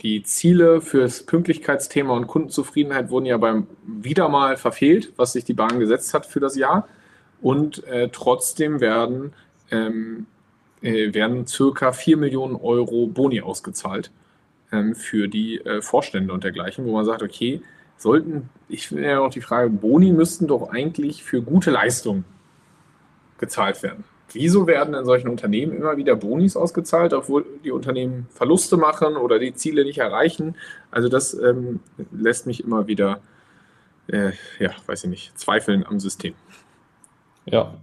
die 0.03 0.23
Ziele 0.23 0.81
für 0.81 1.01
das 1.01 1.25
Pünktlichkeitsthema 1.25 2.15
und 2.15 2.27
Kundenzufriedenheit 2.27 3.11
wurden 3.11 3.27
ja 3.27 3.37
beim 3.37 3.67
wieder 3.85 4.29
mal 4.29 4.57
verfehlt, 4.57 5.13
was 5.17 5.33
sich 5.33 5.45
die 5.45 5.53
Bahn 5.53 5.79
gesetzt 5.79 6.15
hat 6.15 6.25
für 6.25 6.41
das 6.41 6.57
Jahr. 6.57 6.89
Und 7.43 7.85
äh, 7.85 8.09
trotzdem 8.11 8.81
werden, 8.81 9.33
ähm, 9.71 10.27
äh, 10.83 11.13
werden 11.13 11.47
circa 11.47 11.93
4 11.93 12.17
Millionen 12.17 12.57
Euro 12.57 13.09
Boni 13.09 13.41
ausgezahlt 13.41 14.11
ähm, 14.73 14.95
für 14.95 15.29
die 15.29 15.59
äh, 15.59 15.83
Vorstände 15.83 16.33
und 16.33 16.45
dergleichen, 16.45 16.87
wo 16.87 16.93
man 16.93 17.05
sagt, 17.05 17.23
okay, 17.23 17.61
sollten, 18.01 18.49
ich 18.69 18.89
finde 18.89 19.05
ja 19.05 19.21
auch 19.21 19.31
die 19.31 19.41
Frage, 19.41 19.71
Boni 19.71 20.13
müssten 20.13 20.47
doch 20.47 20.71
eigentlich 20.71 21.23
für 21.23 21.43
gute 21.43 21.71
Leistungen 21.71 22.25
gezahlt 23.39 23.83
werden. 23.83 24.05
Wieso 24.33 24.67
werden 24.67 24.95
in 24.95 25.05
solchen 25.05 25.29
Unternehmen 25.29 25.73
immer 25.73 25.97
wieder 25.97 26.15
Bonis 26.15 26.57
ausgezahlt, 26.57 27.13
obwohl 27.13 27.45
die 27.65 27.73
Unternehmen 27.73 28.29
Verluste 28.31 28.77
machen 28.77 29.17
oder 29.17 29.39
die 29.41 29.55
Ziele 29.55 29.85
nicht 29.85 29.99
erreichen? 29.99 30.57
Also 30.91 31.09
das 31.09 31.35
ähm, 31.35 31.81
lässt 32.13 32.47
mich 32.47 32.63
immer 32.63 32.87
wieder, 32.87 33.21
äh, 34.07 34.31
ja, 34.61 34.71
weiß 34.87 35.05
ich 35.05 35.11
nicht, 35.11 35.39
zweifeln 35.39 35.85
am 35.85 35.99
System. 35.99 36.35
Ja, 37.45 37.75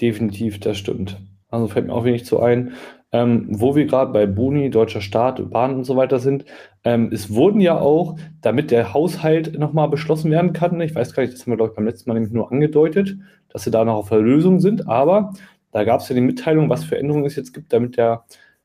definitiv, 0.00 0.60
das 0.60 0.78
stimmt. 0.78 1.18
Also 1.50 1.68
fällt 1.68 1.86
mir 1.86 1.92
auch 1.92 2.04
wenig 2.04 2.24
zu 2.24 2.40
ein. 2.40 2.74
Ähm, 3.12 3.46
wo 3.50 3.76
wir 3.76 3.86
gerade 3.86 4.12
bei 4.12 4.26
Boni, 4.26 4.68
deutscher 4.70 5.00
Staat, 5.00 5.50
Bahn 5.50 5.74
und 5.76 5.84
so 5.84 5.96
weiter 5.96 6.18
sind, 6.18 6.44
ähm, 6.84 7.10
es 7.12 7.32
wurden 7.32 7.60
ja 7.60 7.78
auch, 7.78 8.18
damit 8.40 8.70
der 8.70 8.92
Haushalt 8.94 9.58
nochmal 9.58 9.88
beschlossen 9.88 10.30
werden 10.30 10.52
kann, 10.52 10.80
ich 10.80 10.94
weiß 10.94 11.14
gar 11.14 11.22
nicht, 11.22 11.34
das 11.34 11.42
haben 11.42 11.52
wir, 11.52 11.56
glaube 11.56 11.70
ich, 11.70 11.76
beim 11.76 11.86
letzten 11.86 12.10
Mal 12.10 12.14
nämlich 12.14 12.32
nur 12.32 12.50
angedeutet, 12.50 13.16
dass 13.48 13.62
sie 13.62 13.70
da 13.70 13.84
noch 13.84 13.94
auf 13.94 14.08
der 14.08 14.18
Lösung 14.18 14.60
sind, 14.60 14.88
aber 14.88 15.32
da 15.70 15.84
gab 15.84 16.00
es 16.00 16.08
ja 16.08 16.14
die 16.14 16.20
Mitteilung, 16.20 16.68
was 16.68 16.84
für 16.84 16.98
Änderungen 16.98 17.26
es 17.26 17.36
jetzt 17.36 17.52
gibt, 17.52 17.72
damit 17.72 17.96
der, 17.96 18.24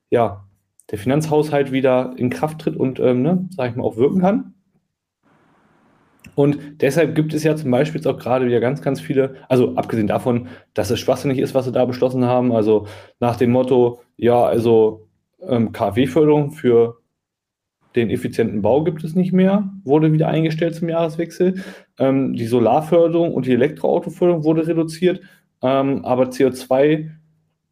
ja, 0.09 0.43
der 0.89 0.97
Finanzhaushalt 0.97 1.71
wieder 1.71 2.13
in 2.17 2.29
Kraft 2.29 2.59
tritt 2.59 2.75
und, 2.75 2.99
ähm, 2.99 3.21
ne, 3.21 3.47
sag 3.55 3.69
ich 3.69 3.75
mal, 3.75 3.83
auch 3.83 3.97
wirken 3.97 4.21
kann. 4.21 4.53
Und 6.35 6.81
deshalb 6.81 7.15
gibt 7.15 7.33
es 7.33 7.43
ja 7.43 7.55
zum 7.55 7.71
Beispiel 7.71 7.99
jetzt 7.99 8.07
auch 8.07 8.17
gerade 8.17 8.45
wieder 8.45 8.59
ganz, 8.59 8.81
ganz 8.81 9.01
viele, 9.01 9.35
also 9.49 9.75
abgesehen 9.75 10.07
davon, 10.07 10.47
dass 10.73 10.89
es 10.89 10.99
schwachsinnig 10.99 11.39
ist, 11.39 11.53
was 11.53 11.65
sie 11.65 11.71
da 11.71 11.85
beschlossen 11.85 12.25
haben, 12.25 12.51
also 12.51 12.87
nach 13.19 13.35
dem 13.35 13.51
Motto, 13.51 14.01
ja, 14.17 14.43
also 14.43 15.07
ähm, 15.41 15.71
KfW-Förderung 15.71 16.51
für 16.51 16.97
den 17.95 18.09
effizienten 18.09 18.61
Bau 18.61 18.83
gibt 18.83 19.03
es 19.03 19.15
nicht 19.15 19.33
mehr, 19.33 19.69
wurde 19.83 20.13
wieder 20.13 20.29
eingestellt 20.29 20.75
zum 20.75 20.87
Jahreswechsel. 20.87 21.61
Ähm, 21.99 22.33
die 22.33 22.45
Solarförderung 22.45 23.33
und 23.33 23.45
die 23.45 23.51
Elektroautoförderung 23.51 24.43
wurde 24.43 24.65
reduziert. 24.67 25.21
Ähm, 25.61 26.05
aber 26.05 26.29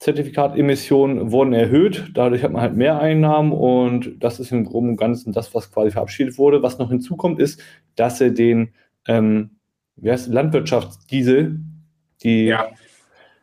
CO2-Zertifikatemissionen 0.01 1.31
wurden 1.31 1.53
erhöht. 1.53 2.11
Dadurch 2.13 2.43
hat 2.43 2.51
man 2.51 2.61
halt 2.61 2.75
mehr 2.75 2.99
Einnahmen 2.99 3.51
und 3.51 4.13
das 4.19 4.39
ist 4.39 4.51
im 4.51 4.65
Groben 4.65 4.89
und 4.89 4.97
Ganzen 4.97 5.33
das, 5.33 5.53
was 5.53 5.71
quasi 5.71 5.91
verabschiedet 5.91 6.37
wurde. 6.37 6.63
Was 6.63 6.79
noch 6.79 6.89
hinzukommt, 6.89 7.39
ist, 7.39 7.61
dass 7.95 8.21
er 8.21 8.29
den 8.29 8.69
ähm, 9.07 9.51
wie 10.01 10.11
heißt, 10.11 10.27
Landwirtschaftsdiesel, 10.29 11.59
die 12.23 12.45
ja. 12.45 12.67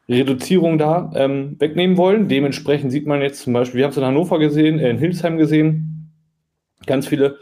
Reduzierung 0.09 0.79
da 0.79 1.11
ähm, 1.15 1.57
wegnehmen 1.59 1.97
wollen. 1.97 2.29
Dementsprechend 2.29 2.93
sieht 2.93 3.07
man 3.07 3.23
jetzt 3.23 3.43
zum 3.43 3.53
Beispiel, 3.53 3.79
wir 3.79 3.85
haben 3.85 3.91
es 3.91 3.97
in 3.97 4.05
Hannover 4.05 4.39
gesehen, 4.39 4.79
äh, 4.79 4.91
in 4.91 4.99
Hildesheim 4.99 5.37
gesehen, 5.37 6.13
ganz 6.87 7.07
viele 7.07 7.39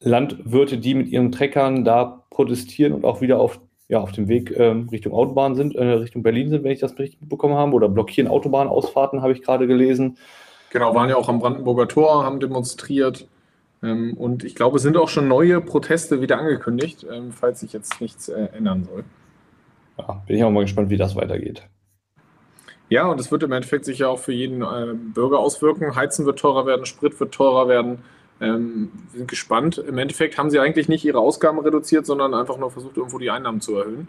Landwirte, 0.00 0.78
die 0.78 0.94
mit 0.94 1.08
ihren 1.08 1.32
Treckern 1.32 1.84
da 1.84 2.24
protestieren 2.30 2.92
und 2.92 3.04
auch 3.04 3.20
wieder 3.20 3.40
auf, 3.40 3.60
ja, 3.88 3.98
auf 3.98 4.12
dem 4.12 4.28
Weg 4.28 4.54
ähm, 4.56 4.88
Richtung 4.90 5.12
Autobahn 5.12 5.54
sind, 5.54 5.74
äh, 5.74 5.84
Richtung 5.84 6.22
Berlin 6.22 6.48
sind, 6.48 6.64
wenn 6.64 6.72
ich 6.72 6.80
das 6.80 6.98
richtig 6.98 7.20
mitbekommen 7.20 7.54
habe, 7.54 7.72
oder 7.72 7.88
blockieren 7.88 8.30
Autobahnausfahrten, 8.30 9.22
habe 9.22 9.32
ich 9.32 9.42
gerade 9.42 9.66
gelesen. 9.66 10.16
Genau, 10.70 10.94
waren 10.94 11.08
ja 11.08 11.16
auch 11.16 11.28
am 11.28 11.38
Brandenburger 11.38 11.86
Tor, 11.86 12.24
haben 12.24 12.40
demonstriert. 12.40 13.28
Ähm, 13.82 14.14
und 14.16 14.44
ich 14.44 14.54
glaube, 14.54 14.78
es 14.78 14.82
sind 14.82 14.96
auch 14.96 15.08
schon 15.08 15.28
neue 15.28 15.60
Proteste 15.60 16.20
wieder 16.20 16.38
angekündigt, 16.38 17.06
ähm, 17.10 17.30
falls 17.30 17.60
sich 17.60 17.72
jetzt 17.72 18.00
nichts 18.00 18.28
äh, 18.28 18.48
ändern 18.56 18.84
soll. 18.84 19.04
Ja, 19.98 20.22
bin 20.26 20.36
ich 20.36 20.44
auch 20.44 20.50
mal 20.50 20.62
gespannt, 20.62 20.90
wie 20.90 20.96
das 20.96 21.14
weitergeht. 21.14 21.62
Ja, 22.88 23.06
und 23.06 23.20
es 23.20 23.30
wird 23.30 23.42
im 23.42 23.52
Endeffekt 23.52 23.84
sich 23.84 24.00
ja 24.00 24.08
auch 24.08 24.18
für 24.18 24.32
jeden 24.32 24.62
äh, 24.62 24.94
Bürger 24.94 25.38
auswirken. 25.38 25.94
Heizen 25.94 26.26
wird 26.26 26.38
teurer 26.38 26.66
werden, 26.66 26.86
Sprit 26.86 27.18
wird 27.20 27.32
teurer 27.32 27.68
werden. 27.68 27.98
Ähm, 28.40 28.90
wir 29.12 29.18
sind 29.18 29.30
gespannt. 29.30 29.78
Im 29.78 29.98
Endeffekt 29.98 30.36
haben 30.38 30.50
sie 30.50 30.58
eigentlich 30.58 30.88
nicht 30.88 31.04
ihre 31.04 31.18
Ausgaben 31.18 31.58
reduziert, 31.60 32.04
sondern 32.06 32.34
einfach 32.34 32.58
nur 32.58 32.70
versucht, 32.70 32.96
irgendwo 32.96 33.18
die 33.18 33.30
Einnahmen 33.30 33.60
zu 33.60 33.76
erhöhen, 33.76 34.08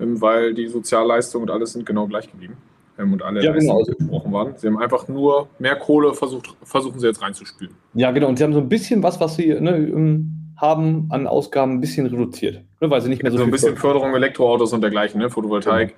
ähm, 0.00 0.20
weil 0.20 0.54
die 0.54 0.68
Sozialleistungen 0.68 1.48
und 1.48 1.54
alles 1.54 1.72
sind 1.72 1.84
genau 1.84 2.06
gleich 2.06 2.30
geblieben 2.30 2.56
ähm, 2.98 3.12
und 3.12 3.22
alle 3.22 3.42
Ja, 3.42 3.52
genau. 3.52 3.78
Leistungen 3.78 3.98
gesprochen 3.98 4.32
waren. 4.32 4.54
Sie 4.56 4.66
haben 4.68 4.78
einfach 4.78 5.08
nur 5.08 5.48
mehr 5.58 5.76
Kohle 5.76 6.14
versucht, 6.14 6.54
versuchen 6.62 7.00
sie 7.00 7.06
jetzt 7.08 7.20
reinzuspülen. 7.20 7.74
Ja, 7.94 8.10
genau. 8.12 8.28
Und 8.28 8.38
sie 8.38 8.44
haben 8.44 8.52
so 8.52 8.60
ein 8.60 8.68
bisschen 8.68 9.02
was, 9.02 9.20
was 9.20 9.36
sie 9.36 9.48
ne, 9.48 9.76
ähm, 9.76 10.30
haben 10.56 11.08
an 11.10 11.26
Ausgaben, 11.26 11.72
ein 11.72 11.80
bisschen 11.80 12.06
reduziert. 12.06 12.62
Ne, 12.80 12.90
weil 12.90 13.00
sie 13.00 13.08
nicht 13.08 13.22
mehr 13.22 13.32
so, 13.32 13.38
So 13.38 13.42
ein 13.42 13.46
viel 13.46 13.52
bisschen 13.52 13.76
Förderung 13.76 14.14
Elektroautos 14.14 14.72
und 14.72 14.82
dergleichen, 14.82 15.20
ne? 15.20 15.28
Photovoltaik, 15.30 15.94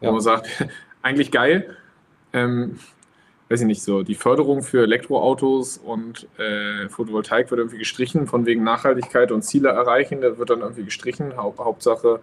Ja. 0.00 0.08
wo 0.08 0.12
man 0.12 0.22
sagt, 0.22 0.48
eigentlich 1.02 1.30
geil. 1.30 1.76
Ähm, 2.32 2.76
weiß 3.50 3.62
ich 3.62 3.66
nicht 3.66 3.82
so, 3.82 4.02
die 4.04 4.14
Förderung 4.14 4.62
für 4.62 4.82
Elektroautos 4.84 5.76
und 5.78 6.28
äh, 6.38 6.88
Photovoltaik 6.88 7.50
wird 7.50 7.58
irgendwie 7.58 7.78
gestrichen, 7.78 8.28
von 8.28 8.46
wegen 8.46 8.62
Nachhaltigkeit 8.62 9.32
und 9.32 9.42
Ziele 9.42 9.70
erreichen, 9.70 10.20
da 10.20 10.38
wird 10.38 10.50
dann 10.50 10.60
irgendwie 10.60 10.84
gestrichen. 10.84 11.36
Haupt, 11.36 11.58
Hauptsache, 11.58 12.20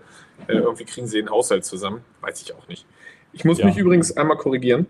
äh, 0.47 0.53
irgendwie 0.53 0.85
kriegen 0.85 1.05
sie 1.05 1.17
den 1.17 1.29
Haushalt 1.29 1.65
zusammen. 1.65 2.01
Weiß 2.21 2.41
ich 2.41 2.55
auch 2.55 2.67
nicht. 2.69 2.85
Ich 3.33 3.43
muss 3.43 3.57
Ja. 3.57 3.65
mich 3.65 3.77
übrigens 3.77 4.15
einmal 4.15 4.37
korrigieren. 4.37 4.87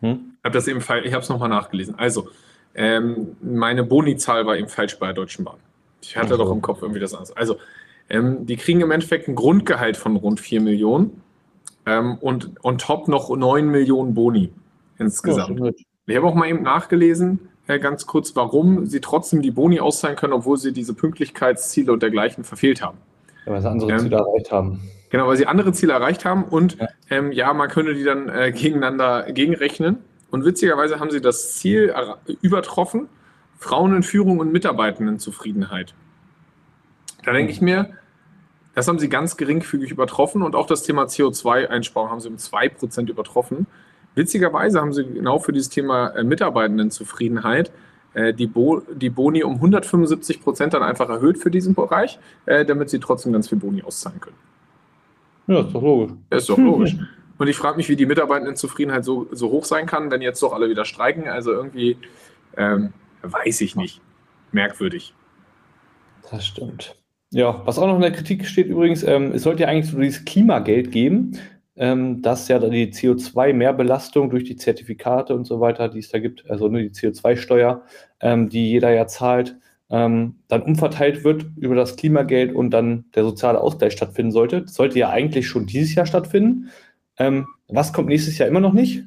Hm? 0.00 0.36
Hab 0.44 0.52
das 0.52 0.68
eben, 0.68 0.78
ich 0.78 1.12
habe 1.12 1.22
es 1.22 1.28
nochmal 1.28 1.48
nachgelesen. 1.48 1.96
Also, 1.98 2.28
ähm, 2.76 3.36
meine 3.42 3.82
Boni-Zahl 3.82 4.46
war 4.46 4.56
eben 4.56 4.68
falsch 4.68 4.98
bei 5.00 5.06
der 5.06 5.14
Deutschen 5.14 5.44
Bahn. 5.44 5.56
Ich 6.00 6.16
hatte 6.16 6.38
doch 6.38 6.50
im 6.52 6.62
Kopf 6.62 6.80
irgendwie 6.80 7.00
das 7.00 7.12
anders. 7.12 7.36
Also, 7.36 7.56
ähm, 8.08 8.46
die 8.46 8.56
kriegen 8.56 8.80
im 8.82 8.92
Endeffekt 8.92 9.26
ein 9.26 9.34
Grundgehalt 9.34 9.96
von 9.96 10.14
rund 10.14 10.38
4 10.38 10.60
Millionen 10.60 11.20
ähm, 11.86 12.18
und 12.20 12.52
on 12.62 12.78
top 12.78 13.08
noch 13.08 13.28
9 13.36 13.66
Millionen 13.68 14.14
Boni 14.14 14.52
insgesamt. 15.00 15.58
Ja, 15.58 15.70
ich 16.06 16.16
habe 16.16 16.26
auch 16.26 16.34
mal 16.34 16.48
eben 16.48 16.62
nachgelesen, 16.62 17.48
äh, 17.66 17.78
ganz 17.78 18.06
kurz, 18.06 18.34
warum 18.36 18.86
sie 18.86 19.00
trotzdem 19.00 19.42
die 19.42 19.50
Boni 19.50 19.80
auszahlen 19.80 20.16
können, 20.16 20.32
obwohl 20.32 20.56
sie 20.56 20.72
diese 20.72 20.94
Pünktlichkeitsziele 20.94 21.92
und 21.92 22.02
dergleichen 22.02 22.44
verfehlt 22.44 22.82
haben. 22.82 22.98
Ja, 23.46 23.52
weil 23.52 23.60
sie 23.62 23.68
andere 23.68 23.92
Ähm, 23.92 23.98
Ziele 24.00 24.16
erreicht 24.16 24.52
haben. 24.52 24.80
Genau, 25.10 25.26
weil 25.26 25.36
sie 25.36 25.46
andere 25.46 25.72
Ziele 25.72 25.92
erreicht 25.92 26.24
haben 26.24 26.44
und 26.44 26.78
Ja. 26.78 26.88
ähm, 27.10 27.32
ja, 27.32 27.52
man 27.52 27.68
könnte 27.68 27.94
die 27.94 28.04
dann 28.04 28.28
äh, 28.28 28.52
gegeneinander 28.52 29.30
gegenrechnen. 29.32 29.98
Und 30.30 30.44
witzigerweise 30.44 31.00
haben 31.00 31.10
sie 31.10 31.20
das 31.20 31.54
Ziel 31.56 31.92
übertroffen, 32.40 33.08
Frauen 33.58 33.96
in 33.96 34.02
Führung 34.04 34.38
und 34.38 34.52
Mitarbeitendenzufriedenheit. 34.52 35.94
Da 37.24 37.32
denke 37.32 37.50
ich 37.50 37.60
mir, 37.60 37.90
das 38.76 38.86
haben 38.86 39.00
sie 39.00 39.08
ganz 39.08 39.36
geringfügig 39.36 39.90
übertroffen 39.90 40.42
und 40.42 40.54
auch 40.54 40.66
das 40.66 40.84
Thema 40.84 41.04
CO2-Einsparung 41.06 42.10
haben 42.10 42.20
sie 42.20 42.28
um 42.28 42.36
2% 42.36 43.08
übertroffen. 43.10 43.66
Witzigerweise 44.14 44.80
haben 44.80 44.92
sie 44.92 45.04
genau 45.04 45.38
für 45.38 45.52
dieses 45.52 45.68
Thema 45.68 46.08
äh, 46.08 46.24
Mitarbeitendenzufriedenheit 46.24 47.70
äh, 48.14 48.34
die, 48.34 48.46
Bo 48.46 48.80
die 48.92 49.10
Boni 49.10 49.44
um 49.44 49.54
175 49.54 50.42
Prozent 50.42 50.74
dann 50.74 50.82
einfach 50.82 51.08
erhöht 51.08 51.38
für 51.38 51.50
diesen 51.50 51.74
Bereich, 51.74 52.18
äh, 52.46 52.64
damit 52.64 52.90
sie 52.90 52.98
trotzdem 52.98 53.32
ganz 53.32 53.48
viel 53.48 53.58
Boni 53.58 53.82
auszahlen 53.82 54.20
können. 54.20 54.36
Ja, 55.46 55.60
ist 55.60 55.74
doch 55.74 55.82
logisch. 55.82 56.16
Ja, 56.30 56.36
ist 56.36 56.48
doch 56.48 56.58
logisch. 56.58 56.96
Und 57.38 57.48
ich 57.48 57.56
frage 57.56 57.76
mich, 57.76 57.88
wie 57.88 57.96
die 57.96 58.06
Mitarbeitendenzufriedenheit 58.06 59.04
so, 59.04 59.26
so 59.32 59.50
hoch 59.50 59.64
sein 59.64 59.86
kann, 59.86 60.10
wenn 60.10 60.20
jetzt 60.22 60.42
doch 60.42 60.52
alle 60.52 60.68
wieder 60.68 60.84
streiken. 60.84 61.26
Also 61.26 61.52
irgendwie, 61.52 61.96
ähm, 62.56 62.92
weiß 63.22 63.62
ich 63.62 63.76
nicht. 63.76 64.00
Merkwürdig. 64.52 65.14
Das 66.30 66.46
stimmt. 66.46 66.96
Ja, 67.30 67.62
was 67.64 67.78
auch 67.78 67.86
noch 67.86 67.94
in 67.94 68.02
der 68.02 68.12
Kritik 68.12 68.44
steht 68.44 68.66
übrigens, 68.66 69.02
ähm, 69.04 69.32
es 69.32 69.44
sollte 69.44 69.62
ja 69.62 69.68
eigentlich 69.68 69.90
so 69.90 69.98
dieses 69.98 70.24
Klimageld 70.24 70.90
geben, 70.90 71.38
ähm, 71.80 72.20
dass 72.20 72.46
ja 72.48 72.58
die 72.58 72.92
CO2-Mehrbelastung 72.92 74.28
durch 74.28 74.44
die 74.44 74.56
Zertifikate 74.56 75.34
und 75.34 75.46
so 75.46 75.60
weiter, 75.60 75.88
die 75.88 76.00
es 76.00 76.10
da 76.10 76.18
gibt, 76.18 76.48
also 76.50 76.68
nur 76.68 76.82
die 76.82 76.90
CO2-Steuer, 76.90 77.82
ähm, 78.20 78.50
die 78.50 78.70
jeder 78.70 78.90
ja 78.90 79.06
zahlt, 79.06 79.56
ähm, 79.88 80.36
dann 80.48 80.60
umverteilt 80.62 81.24
wird 81.24 81.46
über 81.56 81.74
das 81.74 81.96
Klimageld 81.96 82.54
und 82.54 82.70
dann 82.70 83.06
der 83.14 83.24
soziale 83.24 83.58
Ausgleich 83.58 83.94
stattfinden 83.94 84.30
sollte. 84.30 84.62
Das 84.62 84.74
sollte 84.74 84.98
ja 84.98 85.08
eigentlich 85.08 85.48
schon 85.48 85.64
dieses 85.64 85.94
Jahr 85.94 86.04
stattfinden. 86.04 86.68
Ähm, 87.18 87.46
was 87.68 87.94
kommt 87.94 88.08
nächstes 88.08 88.36
Jahr 88.36 88.46
immer 88.46 88.60
noch 88.60 88.74
nicht? 88.74 89.04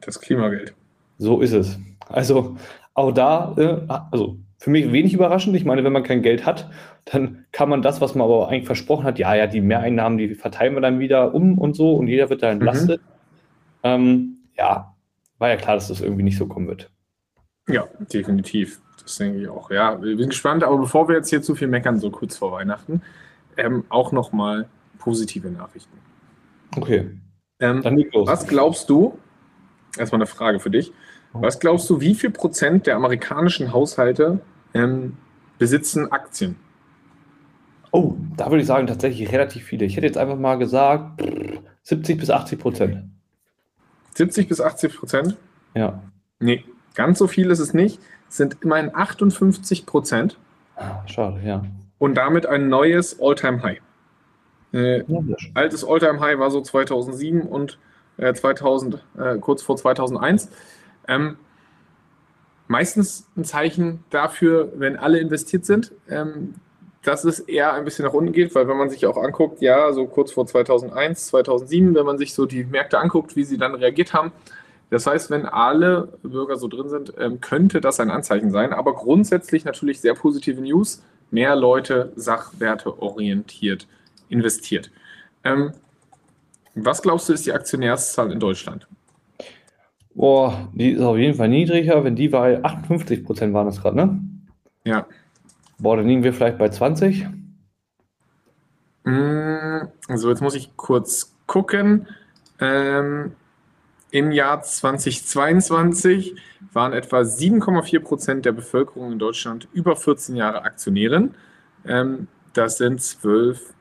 Das 0.00 0.20
Klimageld. 0.20 0.74
So 1.18 1.40
ist 1.40 1.52
es. 1.52 1.78
Also 2.08 2.56
auch 2.94 3.12
da, 3.12 3.54
äh, 3.56 3.92
also 4.10 4.38
für 4.58 4.70
mich 4.70 4.92
wenig 4.92 5.12
überraschend. 5.14 5.56
Ich 5.56 5.64
meine, 5.64 5.84
wenn 5.84 5.92
man 5.92 6.02
kein 6.02 6.22
Geld 6.22 6.46
hat, 6.46 6.70
dann 7.04 7.44
kann 7.52 7.68
man 7.68 7.82
das, 7.82 8.00
was 8.00 8.14
man 8.14 8.24
aber 8.24 8.48
eigentlich 8.48 8.66
versprochen 8.66 9.04
hat, 9.04 9.18
ja, 9.18 9.34
ja, 9.34 9.46
die 9.46 9.60
Mehreinnahmen, 9.60 10.18
die 10.18 10.34
verteilen 10.34 10.74
wir 10.74 10.80
dann 10.80 10.98
wieder 10.98 11.34
um 11.34 11.58
und 11.58 11.74
so 11.76 11.94
und 11.94 12.06
jeder 12.08 12.30
wird 12.30 12.42
da 12.42 12.50
entlastet. 12.50 13.00
Ähm, 13.82 14.38
ja, 14.56 14.94
war 15.38 15.48
ja 15.50 15.56
klar, 15.56 15.74
dass 15.74 15.88
das 15.88 16.00
irgendwie 16.00 16.22
nicht 16.22 16.38
so 16.38 16.46
kommen 16.46 16.68
wird. 16.68 16.90
Ja, 17.68 17.86
definitiv. 18.12 18.80
Das 19.02 19.16
denke 19.16 19.40
ich 19.40 19.48
auch. 19.48 19.70
Ja, 19.70 20.00
wir 20.02 20.16
sind 20.16 20.30
gespannt. 20.30 20.64
Aber 20.64 20.78
bevor 20.78 21.08
wir 21.08 21.16
jetzt 21.16 21.28
hier 21.30 21.42
zu 21.42 21.54
viel 21.54 21.68
meckern, 21.68 21.98
so 21.98 22.10
kurz 22.10 22.36
vor 22.36 22.52
Weihnachten, 22.52 23.02
ähm, 23.56 23.84
auch 23.88 24.12
nochmal 24.12 24.68
positive 24.98 25.50
Nachrichten. 25.50 25.98
Okay, 26.76 27.10
Ähm, 27.60 27.82
dann 27.82 27.96
leg 27.96 28.12
los. 28.14 28.26
was 28.28 28.46
glaubst 28.46 28.88
du, 28.88 29.18
erstmal 29.98 30.20
eine 30.20 30.26
Frage 30.26 30.60
für 30.60 30.70
dich, 30.70 30.92
was 31.34 31.58
glaubst 31.60 31.88
du, 31.90 32.00
wie 32.00 32.14
viel 32.14 32.30
Prozent 32.30 32.86
der 32.86 32.96
amerikanischen 32.96 33.72
Haushalte 33.72 34.40
ähm, 34.72 35.16
besitzen 35.58 36.10
Aktien? 36.12 36.56
Oh, 37.90 38.14
da 38.36 38.46
würde 38.50 38.60
ich 38.62 38.66
sagen, 38.66 38.86
tatsächlich 38.86 39.30
relativ 39.32 39.64
viele. 39.64 39.84
Ich 39.84 39.96
hätte 39.96 40.06
jetzt 40.06 40.18
einfach 40.18 40.36
mal 40.38 40.56
gesagt, 40.58 41.20
pff, 41.22 41.60
70 41.82 42.18
bis 42.18 42.30
80 42.30 42.58
Prozent. 42.58 43.04
70 44.14 44.48
bis 44.48 44.60
80 44.60 44.96
Prozent? 44.96 45.36
Ja. 45.74 46.02
Nee, 46.40 46.64
ganz 46.94 47.18
so 47.18 47.26
viel 47.26 47.50
ist 47.50 47.58
es 47.60 47.74
nicht. 47.74 48.00
Es 48.28 48.36
sind 48.38 48.56
immerhin 48.62 48.94
58 48.94 49.86
Prozent 49.86 50.38
Ah, 50.76 51.06
Schade, 51.06 51.40
ja. 51.44 51.64
und 51.98 52.14
damit 52.16 52.46
ein 52.46 52.68
neues 52.68 53.20
All-Time-High. 53.20 53.80
Äh, 54.72 55.04
Ja, 55.06 55.20
altes 55.54 55.84
All-Time-High 55.84 56.38
war 56.40 56.50
so 56.50 56.60
2007 56.60 57.42
und 57.42 57.78
äh, 58.16 58.34
2000, 58.34 59.04
äh, 59.16 59.38
kurz 59.38 59.62
vor 59.62 59.76
2001. 59.76 60.50
Ähm, 61.08 61.36
meistens 62.68 63.26
ein 63.36 63.44
Zeichen 63.44 64.04
dafür, 64.10 64.72
wenn 64.76 64.96
alle 64.96 65.18
investiert 65.18 65.64
sind, 65.64 65.92
ähm, 66.08 66.54
dass 67.02 67.24
es 67.24 67.40
eher 67.40 67.74
ein 67.74 67.84
bisschen 67.84 68.06
nach 68.06 68.14
unten 68.14 68.32
geht, 68.32 68.54
weil 68.54 68.66
wenn 68.66 68.78
man 68.78 68.88
sich 68.88 69.06
auch 69.06 69.16
anguckt, 69.16 69.60
ja, 69.60 69.92
so 69.92 70.06
kurz 70.06 70.32
vor 70.32 70.46
2001, 70.46 71.26
2007, 71.26 71.94
wenn 71.94 72.06
man 72.06 72.18
sich 72.18 72.32
so 72.34 72.46
die 72.46 72.64
Märkte 72.64 72.98
anguckt, 72.98 73.36
wie 73.36 73.44
sie 73.44 73.58
dann 73.58 73.74
reagiert 73.74 74.14
haben, 74.14 74.32
das 74.90 75.06
heißt, 75.06 75.30
wenn 75.30 75.44
alle 75.44 76.08
Bürger 76.22 76.56
so 76.56 76.68
drin 76.68 76.88
sind, 76.88 77.14
ähm, 77.18 77.40
könnte 77.40 77.80
das 77.80 78.00
ein 78.00 78.10
Anzeichen 78.10 78.50
sein. 78.50 78.72
Aber 78.72 78.94
grundsätzlich 78.94 79.64
natürlich 79.64 80.00
sehr 80.00 80.14
positive 80.14 80.60
News. 80.60 81.02
Mehr 81.30 81.56
Leute 81.56 82.12
Sachwerte 82.16 83.02
orientiert 83.02 83.88
investiert. 84.28 84.90
Ähm, 85.42 85.72
was 86.74 87.02
glaubst 87.02 87.28
du, 87.28 87.32
ist 87.32 87.46
die 87.46 87.52
Aktionärszahl 87.52 88.30
in 88.32 88.40
Deutschland? 88.40 88.86
Boah, 90.14 90.68
die 90.72 90.92
ist 90.92 91.00
auf 91.02 91.16
jeden 91.16 91.34
Fall 91.34 91.48
niedriger. 91.48 92.04
Wenn 92.04 92.14
die 92.16 92.28
bei 92.28 92.62
58 92.62 93.24
Prozent 93.24 93.52
waren 93.52 93.66
das 93.66 93.80
gerade, 93.80 93.96
ne? 93.96 94.20
Ja. 94.84 95.06
Boah, 95.78 95.96
dann 95.96 96.06
liegen 96.06 96.22
wir 96.22 96.32
vielleicht 96.32 96.58
bei 96.58 96.68
20. 96.68 97.26
Mm, 99.04 99.88
Also 100.08 100.30
jetzt 100.30 100.40
muss 100.40 100.54
ich 100.54 100.76
kurz 100.76 101.34
gucken. 101.46 102.06
Ähm, 102.60 103.32
Im 104.12 104.30
Jahr 104.30 104.62
2022 104.62 106.36
waren 106.72 106.92
etwa 106.92 107.18
7,4 107.20 108.00
Prozent 108.00 108.44
der 108.44 108.52
Bevölkerung 108.52 109.12
in 109.12 109.18
Deutschland 109.18 109.68
über 109.72 109.96
14 109.96 110.36
Jahre 110.36 110.62
Aktionärin. 110.62 111.34
Ähm, 111.84 112.28
das 112.52 112.78
sind 112.78 113.02
12. 113.02 113.74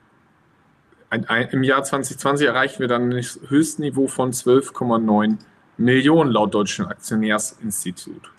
Ein, 1.11 1.25
ein, 1.29 1.49
Im 1.49 1.61
Jahr 1.61 1.83
2020 1.83 2.47
erreichen 2.47 2.79
wir 2.79 2.87
dann 2.87 3.11
das 3.11 3.39
Höchstniveau 3.47 4.07
von 4.07 4.31
12,9 4.31 5.37
Millionen 5.83 6.31
laut 6.31 6.53
Deutschen 6.53 6.85
Aktionärsinstitut. 6.85 8.31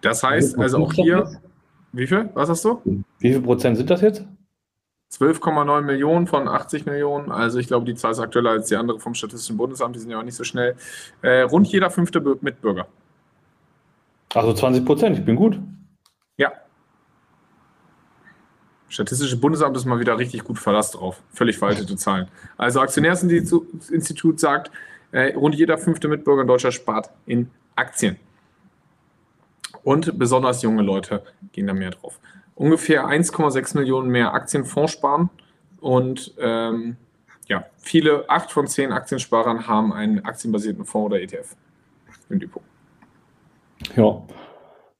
Das 0.00 0.22
heißt 0.22 0.58
also 0.58 0.78
auch 0.78 0.92
hier, 0.92 1.40
wie 1.92 2.06
viel? 2.06 2.30
Was 2.34 2.48
hast 2.48 2.64
du? 2.64 2.80
Wie 3.18 3.32
viel 3.32 3.42
Prozent 3.42 3.76
sind 3.76 3.90
das 3.90 4.00
jetzt? 4.00 4.24
12,9 5.12 5.80
Millionen 5.82 6.26
von 6.28 6.46
80 6.48 6.86
Millionen. 6.86 7.32
Also 7.32 7.58
ich 7.58 7.66
glaube, 7.66 7.84
die 7.84 7.96
Zahl 7.96 8.12
ist 8.12 8.20
aktueller 8.20 8.50
als 8.50 8.68
die 8.68 8.76
andere 8.76 9.00
vom 9.00 9.14
Statistischen 9.14 9.56
Bundesamt. 9.56 9.96
Die 9.96 10.00
sind 10.00 10.10
ja 10.10 10.18
auch 10.20 10.24
nicht 10.24 10.36
so 10.36 10.44
schnell. 10.44 10.76
Äh, 11.20 11.40
rund 11.42 11.66
jeder 11.66 11.90
fünfte 11.90 12.20
Bü- 12.20 12.38
Mitbürger. 12.40 12.86
Also 14.32 14.52
20 14.54 14.84
Prozent, 14.84 15.18
ich 15.18 15.24
bin 15.24 15.34
gut. 15.34 15.58
Ja, 16.36 16.52
Statistische 18.88 19.36
Bundesamt 19.36 19.76
ist 19.76 19.84
mal 19.84 20.00
wieder 20.00 20.18
richtig 20.18 20.42
gut 20.42 20.58
Verlass 20.58 20.90
drauf. 20.90 21.22
Völlig 21.32 21.56
veraltete 21.58 21.94
Zahlen. 21.96 22.26
Also 22.56 22.80
Aktionärsinstitut 22.80 24.40
sagt, 24.40 24.72
äh, 25.12 25.34
rund 25.34 25.54
jeder 25.54 25.78
fünfte 25.78 26.08
Mitbürger 26.08 26.42
in 26.42 26.48
Deutschland 26.48 26.74
spart 26.74 27.10
in 27.26 27.50
Aktien. 27.76 28.16
Und 29.82 30.18
besonders 30.18 30.62
junge 30.62 30.82
Leute 30.82 31.22
gehen 31.52 31.66
da 31.66 31.72
mehr 31.72 31.90
drauf. 31.90 32.20
Ungefähr 32.54 33.06
1,6 33.06 33.78
Millionen 33.78 34.10
mehr 34.10 34.34
Aktienfonds 34.34 34.92
sparen 34.92 35.30
und 35.80 36.34
ähm, 36.38 36.96
ja, 37.46 37.64
viele, 37.78 38.28
acht 38.28 38.52
von 38.52 38.68
zehn 38.68 38.92
Aktiensparern 38.92 39.66
haben 39.66 39.92
einen 39.92 40.24
aktienbasierten 40.24 40.84
Fonds 40.84 41.06
oder 41.06 41.20
ETF 41.20 41.56
im 42.28 42.38
Depot. 42.38 42.62
Ja. 43.96 44.22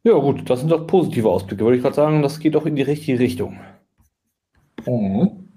Ja, 0.02 0.14
gut, 0.14 0.49
das 0.49 0.61
sind 0.61 0.71
doch 0.73 0.87
positive 0.87 1.29
Ausblicke. 1.29 1.62
Würde 1.62 1.76
ich 1.76 1.83
gerade 1.83 1.95
sagen, 1.95 2.23
das 2.23 2.40
geht 2.40 2.55
doch 2.55 2.64
in 2.64 2.75
die 2.75 2.83
richtige 2.83 3.19
Richtung. 3.19 3.61
Mhm. 4.87 5.49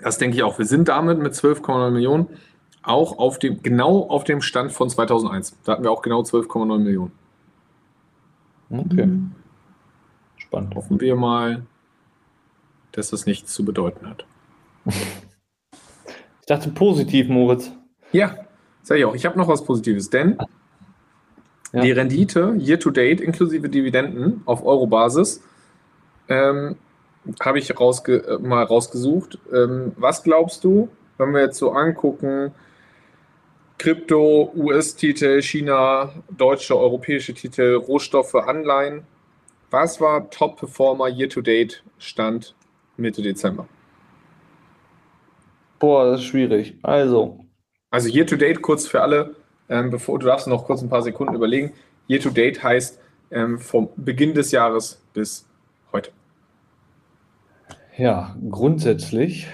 Das 0.00 0.18
denke 0.18 0.36
ich 0.36 0.42
auch. 0.42 0.58
Wir 0.58 0.66
sind 0.66 0.88
damit 0.88 1.18
mit 1.18 1.34
12,9 1.34 1.90
Millionen 1.90 2.28
auch 2.82 3.18
auf 3.18 3.38
dem, 3.38 3.62
genau 3.62 4.06
auf 4.08 4.24
dem 4.24 4.40
Stand 4.42 4.72
von 4.72 4.88
2001. 4.88 5.56
Da 5.64 5.72
hatten 5.72 5.82
wir 5.84 5.90
auch 5.90 6.02
genau 6.02 6.22
12,9 6.22 6.78
Millionen. 6.78 7.12
Okay. 8.70 9.08
Spannend. 10.36 10.74
Hoffen 10.74 11.00
wir 11.00 11.16
mal, 11.16 11.62
dass 12.92 13.10
das 13.10 13.26
nichts 13.26 13.52
zu 13.52 13.64
bedeuten 13.64 14.08
hat. 14.08 14.24
Ich 14.86 16.46
dachte 16.46 16.70
positiv, 16.70 17.28
Moritz. 17.28 17.70
Ja, 18.12 18.36
sag 18.82 18.98
ich 18.98 19.04
auch. 19.04 19.14
Ich 19.14 19.26
habe 19.26 19.38
noch 19.38 19.48
was 19.48 19.64
Positives, 19.64 20.10
denn 20.10 20.38
Ja. 21.72 21.82
die 21.82 21.92
Rendite 21.92 22.56
year 22.58 22.78
to 22.80 22.90
date 22.90 23.20
inklusive 23.20 23.68
Dividenden 23.68 24.42
auf 24.46 24.64
Euro-Basis 24.64 25.42
ähm, 26.28 26.76
habe 27.40 27.58
ich 27.58 27.78
rausge 27.78 28.24
äh, 28.26 28.38
mal 28.38 28.64
rausgesucht. 28.64 29.38
Ähm, 29.52 29.92
was 29.96 30.22
glaubst 30.22 30.64
du, 30.64 30.88
wenn 31.18 31.32
wir 31.32 31.42
jetzt 31.42 31.58
so 31.58 31.70
angucken, 31.72 32.52
Krypto, 33.80 34.52
US-Titel, 34.54 35.40
China, 35.40 36.12
deutsche, 36.36 36.76
europäische 36.76 37.32
Titel, 37.32 37.76
Rohstoffe, 37.76 38.34
Anleihen. 38.34 39.06
Was 39.70 39.98
war 40.02 40.28
Top-Performer 40.28 41.08
year-to-date 41.08 41.82
Stand 41.96 42.54
Mitte 42.98 43.22
Dezember? 43.22 43.66
Boah, 45.78 46.10
das 46.10 46.20
ist 46.20 46.26
schwierig. 46.26 46.76
Also, 46.82 47.46
Also 47.90 48.10
year-to-date 48.10 48.60
kurz 48.60 48.86
für 48.86 49.00
alle, 49.00 49.34
ähm, 49.70 49.88
bevor 49.88 50.18
du 50.18 50.26
darfst 50.26 50.46
noch 50.46 50.66
kurz 50.66 50.82
ein 50.82 50.90
paar 50.90 51.00
Sekunden 51.00 51.34
überlegen. 51.34 51.72
Year-to-date 52.06 52.62
heißt 52.62 53.00
ähm, 53.30 53.58
vom 53.58 53.88
Beginn 53.96 54.34
des 54.34 54.50
Jahres 54.50 55.02
bis 55.14 55.48
heute. 55.90 56.10
ja, 57.96 58.36
grundsätzlich 58.50 59.46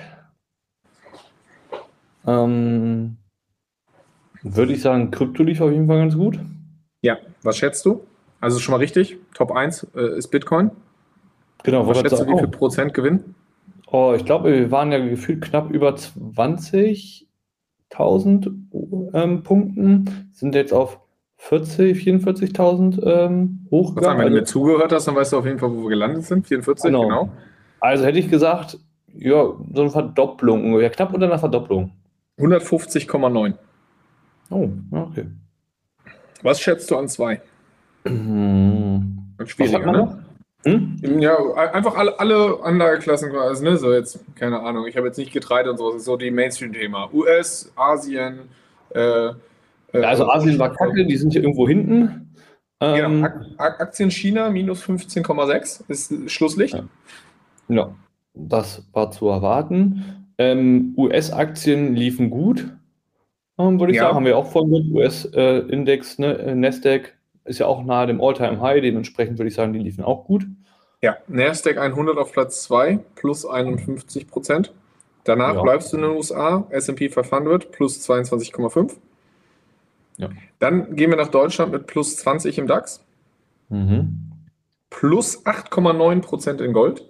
ähm, 2.27 3.19
würde 4.55 4.73
ich 4.73 4.81
sagen, 4.83 5.11
Krypto 5.11 5.43
lief 5.43 5.61
auf 5.61 5.71
jeden 5.73 5.87
Fall 5.87 5.99
ganz 5.99 6.17
gut. 6.17 6.39
Ja, 7.03 7.19
was 7.43 7.57
schätzt 7.59 7.85
du? 7.87 8.03
Also 8.41 8.59
schon 8.59 8.73
mal 8.73 8.79
richtig. 8.79 9.19
Top 9.35 9.53
1 9.53 9.87
äh, 9.97 10.17
ist 10.19 10.29
Bitcoin. 10.29 10.71
Genau, 11.65 11.87
Was 11.87 11.99
schätzt 11.99 12.21
du, 12.21 12.27
wie 12.29 12.39
viel 12.39 12.49
Prozent 12.49 12.95
Gewinn? 12.95 13.35
oh, 13.91 14.15
ich 14.17 14.25
glaube, 14.25 14.53
wir 14.53 14.71
waren 14.71 14.93
ja 14.93 14.99
gefühlt 14.99 15.43
knapp 15.43 15.71
über 15.71 15.91
20.000 15.95 18.53
ähm, 19.15 19.43
Punkten, 19.43 20.31
sind 20.33 20.55
jetzt 20.55 20.73
auf 20.73 21.01
40, 21.39 21.97
44.000 21.99 23.03
ähm, 23.03 23.67
Was 23.69 23.69
sagen, 23.69 23.69
hochgegangen. 23.71 24.19
wenn 24.19 24.27
du 24.29 24.33
mir 24.35 24.41
Also, 24.41 24.53
zugehört 24.53 24.93
hast, 24.93 25.07
dann 25.09 25.17
weißt 25.17 25.33
du 25.33 25.39
auf 25.39 25.47
jeden 25.47 25.59
Fall, 25.59 25.71
wo 25.73 25.83
wir 25.83 25.89
gelandet 25.91 26.25
sind. 26.25 26.47
44, 26.47 26.85
Genau. 26.85 27.03
genau. 27.03 27.31
also 27.81 28.05
hätte 28.05 28.19
ich 28.19 28.29
gesagt, 28.31 28.79
ja, 29.15 29.45
so 29.73 29.83
eine 29.83 29.91
Verdopplung 29.91 30.65
ungefähr, 30.65 30.91
knapp 30.91 31.15
unter 31.15 31.27
einer 31.27 31.39
Verdopplung. 31.39 31.93
150,9. 32.39 33.55
Oh, 34.51 34.69
okay. 34.93 35.27
Was 36.43 36.61
schätzt 36.61 36.91
du 36.91 36.97
an 36.97 37.09
zwei? 37.09 37.41
Hm. 38.07 39.19
Was 39.39 39.51
Schwieriger, 39.51 39.79
hat 39.79 39.87
man 39.87 39.95
ne? 39.95 40.25
Hm? 40.65 41.21
Ja, 41.21 41.37
einfach 41.55 41.97
alle, 41.97 42.19
alle 42.19 42.59
Anlageklassen 42.63 43.31
quasi, 43.31 43.63
ne? 43.63 43.77
So 43.77 43.93
jetzt, 43.93 44.19
keine 44.35 44.61
Ahnung, 44.61 44.87
ich 44.87 44.97
habe 44.97 45.07
jetzt 45.07 45.17
nicht 45.17 45.33
Getreide 45.33 45.71
und 45.71 45.77
sowas, 45.77 45.95
das 45.95 46.03
ist 46.03 46.07
so 46.07 46.17
die 46.17 46.31
Mainstream-Thema. 46.31 47.11
US, 47.13 47.73
Asien, 47.77 48.41
äh, 48.95 49.29
äh, 49.93 50.03
Also 50.03 50.29
Asien 50.29 50.59
war 50.59 50.73
kacke, 50.73 51.05
die 51.07 51.17
sind 51.17 51.33
hier 51.33 51.43
irgendwo 51.43 51.69
hinten. 51.69 52.33
Ja, 52.83 52.97
Ähm, 52.97 53.25
Ak 53.25 53.41
Ak 53.59 53.81
Aktien 53.81 54.11
China 54.11 54.51
minus 54.51 54.83
15,6 54.83 55.85
ist 55.89 56.31
Schlusslicht. 56.31 56.75
Ja. 56.75 56.85
ja, 57.69 57.95
das 58.35 58.87
war 58.93 59.11
zu 59.11 59.29
erwarten. 59.29 60.33
Ähm, 60.39 60.95
US-Aktien 60.99 61.95
liefen 61.95 62.29
gut, 62.29 62.67
würde 63.59 63.91
ich 63.93 63.97
Ja. 63.97 64.05
sagen. 64.05 64.17
Haben 64.17 64.25
wir 64.27 64.37
auch 64.37 64.51
von 64.51 64.69
mit 64.71 64.91
US-Index, 64.91 66.19
ne? 66.19 66.39
äh, 66.39 66.55
Nasdaq 66.55 67.13
ist 67.45 67.59
ja 67.59 67.67
auch 67.67 67.85
nahe 67.85 68.07
dem 68.07 68.21
All-Time-High, 68.21 68.83
dementsprechend 68.83 69.39
würde 69.39 69.49
ich 69.49 69.55
sagen, 69.55 69.73
die 69.73 69.79
liefen 69.79 70.05
auch 70.05 70.25
gut. 70.25 70.47
Ja, 71.03 71.17
Nasdaq 71.29 71.79
100 71.79 72.19
auf 72.19 72.33
Platz 72.33 72.63
2 72.65 72.99
plus 73.15 73.47
51 73.47 74.27
Prozent. 74.29 74.73
Danach 75.25 75.55
Ja. 75.55 75.63
bleibst 75.63 75.93
du 75.93 75.97
in 75.97 76.03
den 76.03 76.13
USA, 76.13 76.67
S&P 76.71 77.09
500 77.09 77.71
plus 77.73 78.01
22,5. 78.01 78.99
Ja. 80.19 80.29
Dann 80.59 80.97
gehen 80.97 81.11
wir 81.11 81.17
nach 81.17 81.29
Deutschland 81.29 81.73
mit 81.73 81.87
plus 81.87 82.17
20 82.17 82.59
im 82.59 82.67
DAX, 82.67 83.05
Mhm. 83.69 84.31
plus 84.91 85.45
8,9 85.45 86.21
Prozent 86.23 86.61
in 86.61 86.73
Gold, 86.73 87.05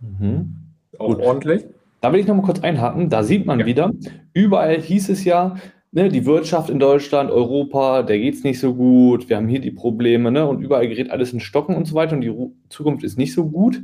Mhm. 0.00 0.56
auch 0.98 1.14
Gut. 1.14 1.20
ordentlich. 1.20 1.64
Da 2.00 2.12
will 2.12 2.20
ich 2.20 2.26
noch 2.26 2.34
mal 2.34 2.42
kurz 2.42 2.60
einhaken. 2.60 3.08
Da 3.10 3.22
sieht 3.22 3.46
man 3.46 3.60
Ja. 3.60 3.66
wieder, 3.66 3.92
überall 4.32 4.80
hieß 4.80 5.10
es 5.10 5.24
ja, 5.24 5.56
ne, 5.92 6.08
die 6.08 6.26
Wirtschaft 6.26 6.70
in 6.70 6.78
Deutschland, 6.78 7.30
Europa, 7.30 8.02
der 8.02 8.18
geht 8.18 8.34
es 8.34 8.44
nicht 8.44 8.60
so 8.60 8.74
gut, 8.74 9.28
wir 9.28 9.36
haben 9.36 9.48
hier 9.48 9.60
die 9.60 9.70
Probleme, 9.70 10.30
ne, 10.30 10.46
und 10.46 10.62
überall 10.62 10.88
gerät 10.88 11.10
alles 11.10 11.32
in 11.32 11.40
Stocken 11.40 11.76
und 11.76 11.86
so 11.86 11.94
weiter 11.94 12.14
und 12.14 12.20
die 12.22 12.28
Ru 12.28 12.52
Zukunft 12.68 13.04
ist 13.04 13.18
nicht 13.18 13.34
so 13.34 13.48
gut. 13.48 13.82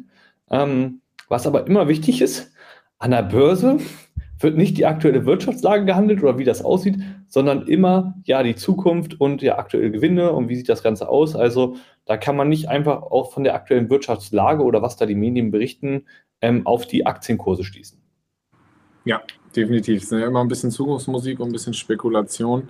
Ähm, 0.50 1.00
was 1.28 1.46
aber 1.46 1.66
immer 1.66 1.88
wichtig 1.88 2.22
ist, 2.22 2.52
an 2.98 3.10
der 3.10 3.22
Börse 3.22 3.78
wird 4.38 4.56
nicht 4.56 4.76
die 4.78 4.86
aktuelle 4.86 5.24
Wirtschaftslage 5.26 5.84
gehandelt 5.84 6.22
oder 6.22 6.38
wie 6.38 6.44
das 6.44 6.62
aussieht, 6.64 6.98
sondern 7.26 7.66
immer 7.66 8.14
ja 8.24 8.42
die 8.42 8.54
Zukunft 8.54 9.20
und 9.20 9.42
ja 9.42 9.58
aktuelle 9.58 9.90
Gewinne 9.90 10.32
und 10.32 10.48
wie 10.48 10.56
sieht 10.56 10.68
das 10.68 10.82
Ganze 10.82 11.08
aus. 11.08 11.34
Also 11.34 11.76
da 12.04 12.16
kann 12.16 12.36
man 12.36 12.48
nicht 12.48 12.68
einfach 12.68 13.02
auch 13.02 13.32
von 13.32 13.44
der 13.44 13.54
aktuellen 13.54 13.90
Wirtschaftslage 13.90 14.62
oder 14.62 14.82
was 14.82 14.96
da 14.96 15.06
die 15.06 15.14
Medien 15.14 15.50
berichten, 15.50 16.04
ähm, 16.40 16.66
auf 16.66 16.86
die 16.86 17.06
Aktienkurse 17.06 17.64
schließen. 17.64 18.05
Ja, 19.06 19.22
definitiv. 19.54 20.02
Es 20.02 20.10
ist 20.10 20.18
ja 20.18 20.26
immer 20.26 20.40
ein 20.40 20.48
bisschen 20.48 20.72
Zukunftsmusik 20.72 21.38
und 21.38 21.48
ein 21.50 21.52
bisschen 21.52 21.74
Spekulation. 21.74 22.68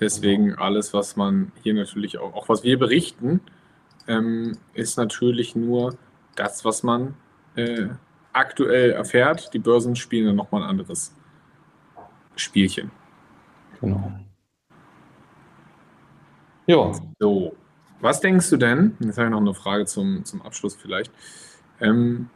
Deswegen 0.00 0.56
alles, 0.56 0.92
was 0.92 1.14
man 1.16 1.52
hier 1.62 1.74
natürlich 1.74 2.18
auch, 2.18 2.34
auch 2.34 2.48
was 2.48 2.64
wir 2.64 2.76
berichten, 2.76 3.40
ähm, 4.08 4.58
ist 4.74 4.98
natürlich 4.98 5.54
nur 5.54 5.94
das, 6.34 6.64
was 6.64 6.82
man 6.82 7.14
äh, 7.54 7.86
aktuell 8.32 8.90
erfährt. 8.90 9.54
Die 9.54 9.60
Börsen 9.60 9.94
spielen 9.94 10.26
dann 10.26 10.36
nochmal 10.36 10.64
ein 10.64 10.68
anderes 10.68 11.14
Spielchen. 12.34 12.90
Genau. 13.80 14.12
Ja, 16.66 16.92
So, 17.20 17.54
was 18.00 18.20
denkst 18.20 18.50
du 18.50 18.56
denn? 18.56 18.96
Jetzt 18.98 19.18
habe 19.18 19.28
ich 19.28 19.30
noch 19.30 19.40
eine 19.40 19.54
Frage 19.54 19.86
zum, 19.86 20.24
zum 20.24 20.42
Abschluss 20.42 20.74
vielleicht. 20.74 21.12
Ähm, 21.80 22.28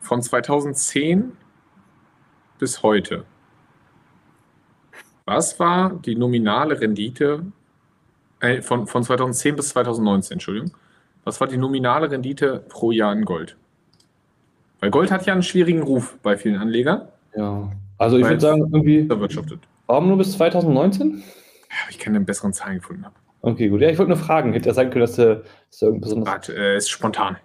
von 0.00 0.22
2010 0.22 1.36
bis 2.64 2.82
heute. 2.82 3.24
Was 5.26 5.60
war 5.60 6.00
die 6.02 6.16
nominale 6.16 6.80
Rendite 6.80 7.44
äh, 8.40 8.62
von, 8.62 8.86
von 8.86 9.02
2010 9.02 9.56
bis 9.56 9.68
2019, 9.68 10.36
Entschuldigung? 10.36 10.70
Was 11.24 11.42
war 11.42 11.46
die 11.46 11.58
nominale 11.58 12.10
Rendite 12.10 12.64
pro 12.70 12.90
Jahr 12.90 13.12
in 13.12 13.26
Gold? 13.26 13.58
Weil 14.80 14.90
Gold 14.90 15.10
hat 15.10 15.26
ja 15.26 15.34
einen 15.34 15.42
schwierigen 15.42 15.82
Ruf 15.82 16.16
bei 16.22 16.38
vielen 16.38 16.56
Anlegern. 16.56 17.02
ja. 17.36 17.70
Also 17.98 18.16
ich 18.16 18.24
würde 18.24 18.40
sagen, 18.40 18.60
irgendwie, 18.72 19.06
Erwirtschaftet. 19.08 19.60
warum 19.86 20.08
nur 20.08 20.16
bis 20.16 20.32
2019? 20.32 21.18
Ja, 21.18 21.76
ich 21.90 21.98
keine 21.98 22.18
besseren 22.20 22.54
Zahlen 22.54 22.78
gefunden 22.78 23.04
habe. 23.04 23.14
Okay, 23.42 23.68
gut. 23.68 23.82
Ja, 23.82 23.90
ich 23.90 23.98
wollte 23.98 24.12
nur 24.12 24.18
fragen. 24.18 24.54
Hätte 24.54 24.70
ja 24.70 24.74
sein 24.74 24.88
können, 24.88 25.02
dass 25.02 25.16
du, 25.16 25.44
dass 25.70 25.82
irgendwas 25.82 26.08
besonders. 26.08 26.32
Warte, 26.32 26.56
äh, 26.56 26.76
ist 26.78 26.88
spontan. 26.88 27.36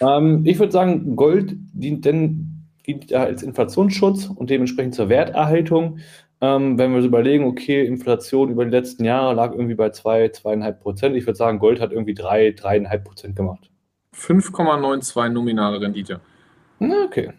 Ähm, 0.00 0.42
ich 0.44 0.58
würde 0.58 0.72
sagen, 0.72 1.14
Gold 1.14 1.54
dient 1.72 2.04
denn 2.04 2.53
dient 2.86 3.10
ja 3.10 3.22
als 3.24 3.42
Inflationsschutz 3.42 4.30
und 4.34 4.50
dementsprechend 4.50 4.94
zur 4.94 5.08
Werterhaltung. 5.08 5.98
Ähm, 6.40 6.78
wenn 6.78 6.92
wir 6.92 7.00
so 7.00 7.08
überlegen, 7.08 7.44
okay, 7.44 7.86
Inflation 7.86 8.50
über 8.50 8.64
die 8.64 8.70
letzten 8.70 9.04
Jahre 9.04 9.34
lag 9.34 9.52
irgendwie 9.52 9.74
bei 9.74 9.90
2, 9.90 10.26
2,5 10.26 10.72
Prozent. 10.72 11.16
Ich 11.16 11.26
würde 11.26 11.36
sagen, 11.36 11.58
Gold 11.58 11.80
hat 11.80 11.92
irgendwie 11.92 12.14
3, 12.14 12.48
3,5 12.48 12.98
Prozent 12.98 13.36
gemacht. 13.36 13.70
5,92 14.14 15.30
nominale 15.30 15.80
Rendite. 15.80 16.20
Na, 16.78 17.04
okay. 17.04 17.32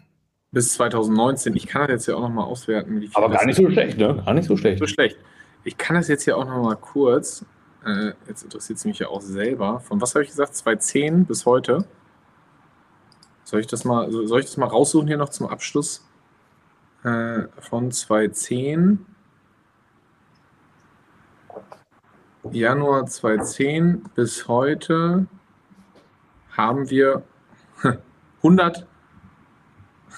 bis 0.50 0.72
2019. 0.74 1.54
Ich 1.56 1.66
kann 1.66 1.82
das 1.82 1.90
jetzt 1.90 2.06
ja 2.06 2.16
auch 2.16 2.22
nochmal 2.22 2.46
auswerten. 2.46 3.08
Aber 3.14 3.30
gar 3.30 3.46
nicht 3.46 3.56
so 3.56 3.70
schlecht, 3.70 3.98
ne? 3.98 4.22
Gar 4.24 4.34
nicht 4.34 4.46
so 4.46 4.56
schlecht. 4.56 4.78
so 4.78 4.86
schlecht. 4.86 5.18
Ich 5.64 5.76
kann 5.76 5.96
das 5.96 6.08
jetzt 6.08 6.24
hier 6.24 6.36
auch 6.36 6.46
nochmal 6.46 6.76
kurz, 6.76 7.44
äh, 7.84 8.12
jetzt 8.28 8.42
interessiert 8.44 8.78
es 8.78 8.84
mich 8.84 8.98
ja 8.98 9.08
auch 9.08 9.20
selber. 9.20 9.80
Von 9.80 10.00
was 10.00 10.14
habe 10.14 10.24
ich 10.24 10.30
gesagt? 10.30 10.54
2010 10.54 11.26
bis 11.26 11.46
heute. 11.46 11.84
Soll 13.46 13.60
ich 13.60 13.68
das 13.68 13.84
mal, 13.84 14.10
soll 14.10 14.40
ich 14.40 14.46
das 14.46 14.56
mal 14.56 14.66
raussuchen 14.66 15.06
hier 15.06 15.16
noch 15.16 15.28
zum 15.28 15.46
Abschluss 15.46 16.04
äh, 17.04 17.42
von 17.60 17.92
2010? 17.92 19.06
Januar 22.50 23.06
2010 23.06 24.02
bis 24.16 24.48
heute 24.48 25.28
haben 26.56 26.90
wir 26.90 27.22
100, 28.38 28.84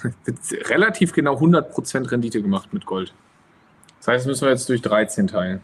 relativ 0.71 1.13
genau 1.13 1.37
100% 1.37 2.11
Rendite 2.11 2.41
gemacht 2.41 2.73
mit 2.73 2.87
Gold. 2.87 3.13
Das 3.99 4.09
heißt, 4.09 4.27
müssen 4.27 4.47
wir 4.47 4.53
jetzt 4.53 4.71
durch 4.71 4.81
13 4.81 5.27
teilen. 5.27 5.61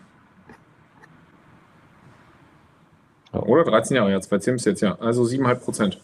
Oder 3.33 3.65
13 3.65 3.97
Jahre, 3.97 4.11
ja, 4.11 4.21
2010 4.21 4.55
bis 4.55 4.65
jetzt, 4.67 4.81
ja. 4.83 4.99
Also 5.01 5.23
7,5 5.23 5.97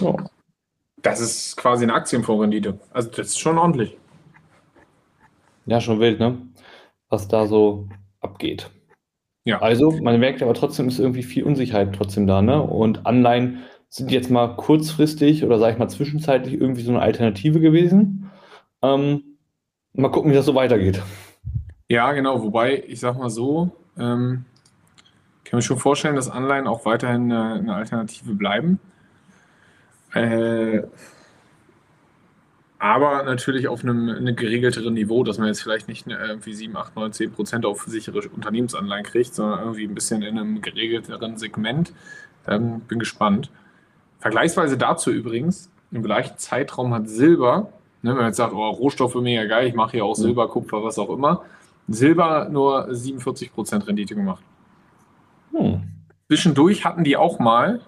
Ja. 0.00 0.31
Das 1.02 1.20
ist 1.20 1.56
quasi 1.56 1.84
eine 1.84 1.94
Aktienfondsrendite. 1.94 2.78
Also 2.92 3.10
das 3.10 3.28
ist 3.28 3.38
schon 3.38 3.58
ordentlich. 3.58 3.96
Ja, 5.66 5.80
schon 5.80 6.00
wild, 6.00 6.18
ne? 6.18 6.38
Was 7.08 7.28
da 7.28 7.46
so 7.46 7.88
abgeht. 8.20 8.70
Ja. 9.44 9.60
Also, 9.60 9.90
man 9.90 10.18
merkt 10.20 10.42
aber 10.42 10.54
trotzdem, 10.54 10.88
ist 10.88 11.00
irgendwie 11.00 11.24
viel 11.24 11.44
Unsicherheit 11.44 11.94
trotzdem 11.94 12.26
da, 12.26 12.42
ne? 12.42 12.62
Und 12.62 13.06
Anleihen 13.06 13.62
sind 13.88 14.10
jetzt 14.10 14.30
mal 14.30 14.56
kurzfristig 14.56 15.44
oder 15.44 15.58
sage 15.58 15.72
ich 15.72 15.78
mal 15.78 15.88
zwischenzeitlich 15.88 16.54
irgendwie 16.54 16.82
so 16.82 16.92
eine 16.92 17.02
Alternative 17.02 17.60
gewesen. 17.60 18.30
Ähm, 18.80 19.36
mal 19.92 20.10
gucken, 20.10 20.30
wie 20.30 20.34
das 20.34 20.46
so 20.46 20.54
weitergeht. 20.54 21.02
Ja, 21.88 22.12
genau. 22.12 22.42
Wobei, 22.42 22.84
ich 22.86 23.00
sag 23.00 23.18
mal 23.18 23.30
so, 23.30 23.72
ähm, 23.98 24.44
kann 25.44 25.58
mir 25.58 25.62
schon 25.62 25.78
vorstellen, 25.78 26.16
dass 26.16 26.30
Anleihen 26.30 26.66
auch 26.66 26.86
weiterhin 26.86 27.30
eine, 27.30 27.54
eine 27.54 27.74
Alternative 27.74 28.34
bleiben. 28.34 28.80
Äh, 30.14 30.82
aber 32.82 33.22
natürlich 33.22 33.68
auf 33.68 33.84
einem, 33.84 34.08
einem 34.08 34.34
geregelteren 34.34 34.94
Niveau, 34.94 35.22
dass 35.22 35.38
man 35.38 35.46
jetzt 35.46 35.62
vielleicht 35.62 35.86
nicht 35.86 36.08
irgendwie 36.08 36.52
7, 36.52 36.76
8, 36.76 36.96
9, 36.96 37.12
10 37.12 37.32
Prozent 37.32 37.64
auf 37.64 37.84
sichere 37.86 38.28
Unternehmensanleihen 38.28 39.04
kriegt, 39.04 39.34
sondern 39.34 39.60
irgendwie 39.60 39.84
ein 39.84 39.94
bisschen 39.94 40.22
in 40.22 40.36
einem 40.36 40.60
geregelteren 40.60 41.38
Segment. 41.38 41.92
Ähm, 42.48 42.80
bin 42.80 42.98
gespannt. 42.98 43.50
Vergleichsweise 44.18 44.76
dazu 44.76 45.12
übrigens, 45.12 45.70
im 45.92 46.02
gleichen 46.02 46.38
Zeitraum 46.38 46.92
hat 46.92 47.08
Silber, 47.08 47.72
ne, 48.02 48.10
wenn 48.10 48.16
man 48.16 48.26
jetzt 48.26 48.38
sagt, 48.38 48.52
oh, 48.52 48.68
Rohstoffe 48.70 49.14
mega 49.14 49.44
geil, 49.44 49.68
ich 49.68 49.74
mache 49.74 49.92
hier 49.92 50.04
auch 50.04 50.16
Silber, 50.16 50.48
Kupfer, 50.48 50.82
was 50.82 50.98
auch 50.98 51.10
immer, 51.10 51.44
Silber 51.86 52.48
nur 52.48 52.88
47% 52.88 53.86
Rendite 53.86 54.16
gemacht. 54.16 54.42
Hm. 55.52 55.82
Zwischendurch 56.26 56.84
hatten 56.84 57.04
die 57.04 57.16
auch 57.16 57.38
mal 57.38 57.80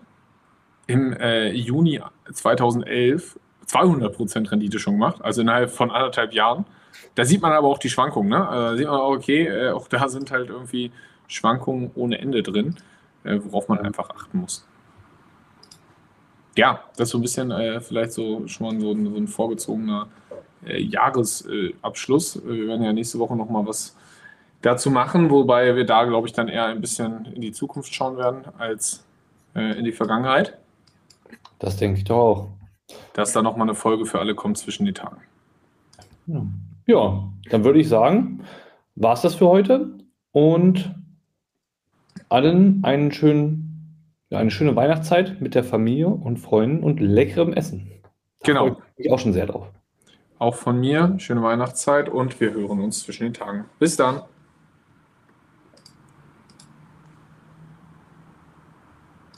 im 0.86 1.12
äh, 1.14 1.50
Juni 1.50 2.00
2011 2.32 3.38
200% 3.66 4.50
Rendite 4.50 4.78
schon 4.78 4.94
gemacht, 4.94 5.22
also 5.22 5.40
innerhalb 5.40 5.70
von 5.70 5.90
anderthalb 5.90 6.32
Jahren. 6.32 6.66
Da 7.14 7.24
sieht 7.24 7.42
man 7.42 7.52
aber 7.52 7.68
auch 7.68 7.78
die 7.78 7.90
Schwankungen. 7.90 8.30
Ne? 8.30 8.48
Also 8.48 8.70
da 8.70 8.76
sieht 8.76 8.86
man 8.86 9.00
auch, 9.00 9.12
okay, 9.12 9.46
äh, 9.46 9.70
auch 9.70 9.88
da 9.88 10.08
sind 10.08 10.30
halt 10.30 10.50
irgendwie 10.50 10.92
Schwankungen 11.28 11.90
ohne 11.94 12.18
Ende 12.18 12.42
drin, 12.42 12.76
äh, 13.24 13.38
worauf 13.42 13.68
man 13.68 13.78
einfach 13.78 14.10
achten 14.10 14.38
muss. 14.38 14.66
Ja, 16.56 16.84
das 16.96 17.08
ist 17.08 17.12
so 17.12 17.18
ein 17.18 17.22
bisschen 17.22 17.50
äh, 17.50 17.80
vielleicht 17.80 18.12
so 18.12 18.46
schon 18.46 18.66
mal 18.66 18.80
so 18.80 18.92
ein, 18.92 19.06
so 19.06 19.16
ein 19.16 19.26
vorgezogener 19.26 20.08
äh, 20.64 20.80
Jahresabschluss. 20.80 22.42
wir 22.44 22.68
werden 22.68 22.82
ja 22.82 22.92
nächste 22.92 23.18
Woche 23.18 23.34
nochmal 23.34 23.66
was 23.66 23.96
dazu 24.62 24.90
machen, 24.90 25.30
wobei 25.30 25.74
wir 25.74 25.84
da, 25.84 26.04
glaube 26.04 26.28
ich, 26.28 26.32
dann 26.32 26.48
eher 26.48 26.66
ein 26.66 26.80
bisschen 26.80 27.26
in 27.26 27.40
die 27.40 27.52
Zukunft 27.52 27.92
schauen 27.92 28.16
werden 28.16 28.42
als 28.56 29.04
äh, 29.54 29.78
in 29.78 29.84
die 29.84 29.92
Vergangenheit. 29.92 30.58
Das 31.64 31.78
denke 31.78 31.96
ich 31.96 32.04
doch 32.04 32.18
auch. 32.18 32.48
Dass 33.14 33.32
da 33.32 33.40
nochmal 33.40 33.66
eine 33.66 33.74
Folge 33.74 34.04
für 34.04 34.18
alle 34.18 34.34
kommt 34.34 34.58
zwischen 34.58 34.84
den 34.84 34.94
Tagen. 34.94 35.22
Ja, 36.86 37.32
dann 37.48 37.64
würde 37.64 37.80
ich 37.80 37.88
sagen, 37.88 38.44
war 38.96 39.14
es 39.14 39.22
das 39.22 39.36
für 39.36 39.48
heute 39.48 39.96
und 40.32 40.94
allen 42.28 42.84
einen 42.84 43.12
schönen, 43.12 43.96
ja, 44.28 44.38
eine 44.38 44.50
schöne 44.50 44.76
Weihnachtszeit 44.76 45.40
mit 45.40 45.54
der 45.54 45.64
Familie 45.64 46.08
und 46.08 46.36
Freunden 46.36 46.84
und 46.84 47.00
leckerem 47.00 47.54
Essen. 47.54 47.90
Da 48.02 48.08
genau. 48.46 48.76
Ich 48.96 49.10
auch 49.10 49.18
schon 49.18 49.32
sehr 49.32 49.46
drauf. 49.46 49.70
Auch 50.38 50.56
von 50.56 50.78
mir, 50.78 51.14
schöne 51.16 51.42
Weihnachtszeit 51.42 52.10
und 52.10 52.40
wir 52.40 52.52
hören 52.52 52.80
uns 52.80 53.00
zwischen 53.00 53.22
den 53.22 53.32
Tagen. 53.32 53.64
Bis 53.78 53.96
dann. 53.96 54.20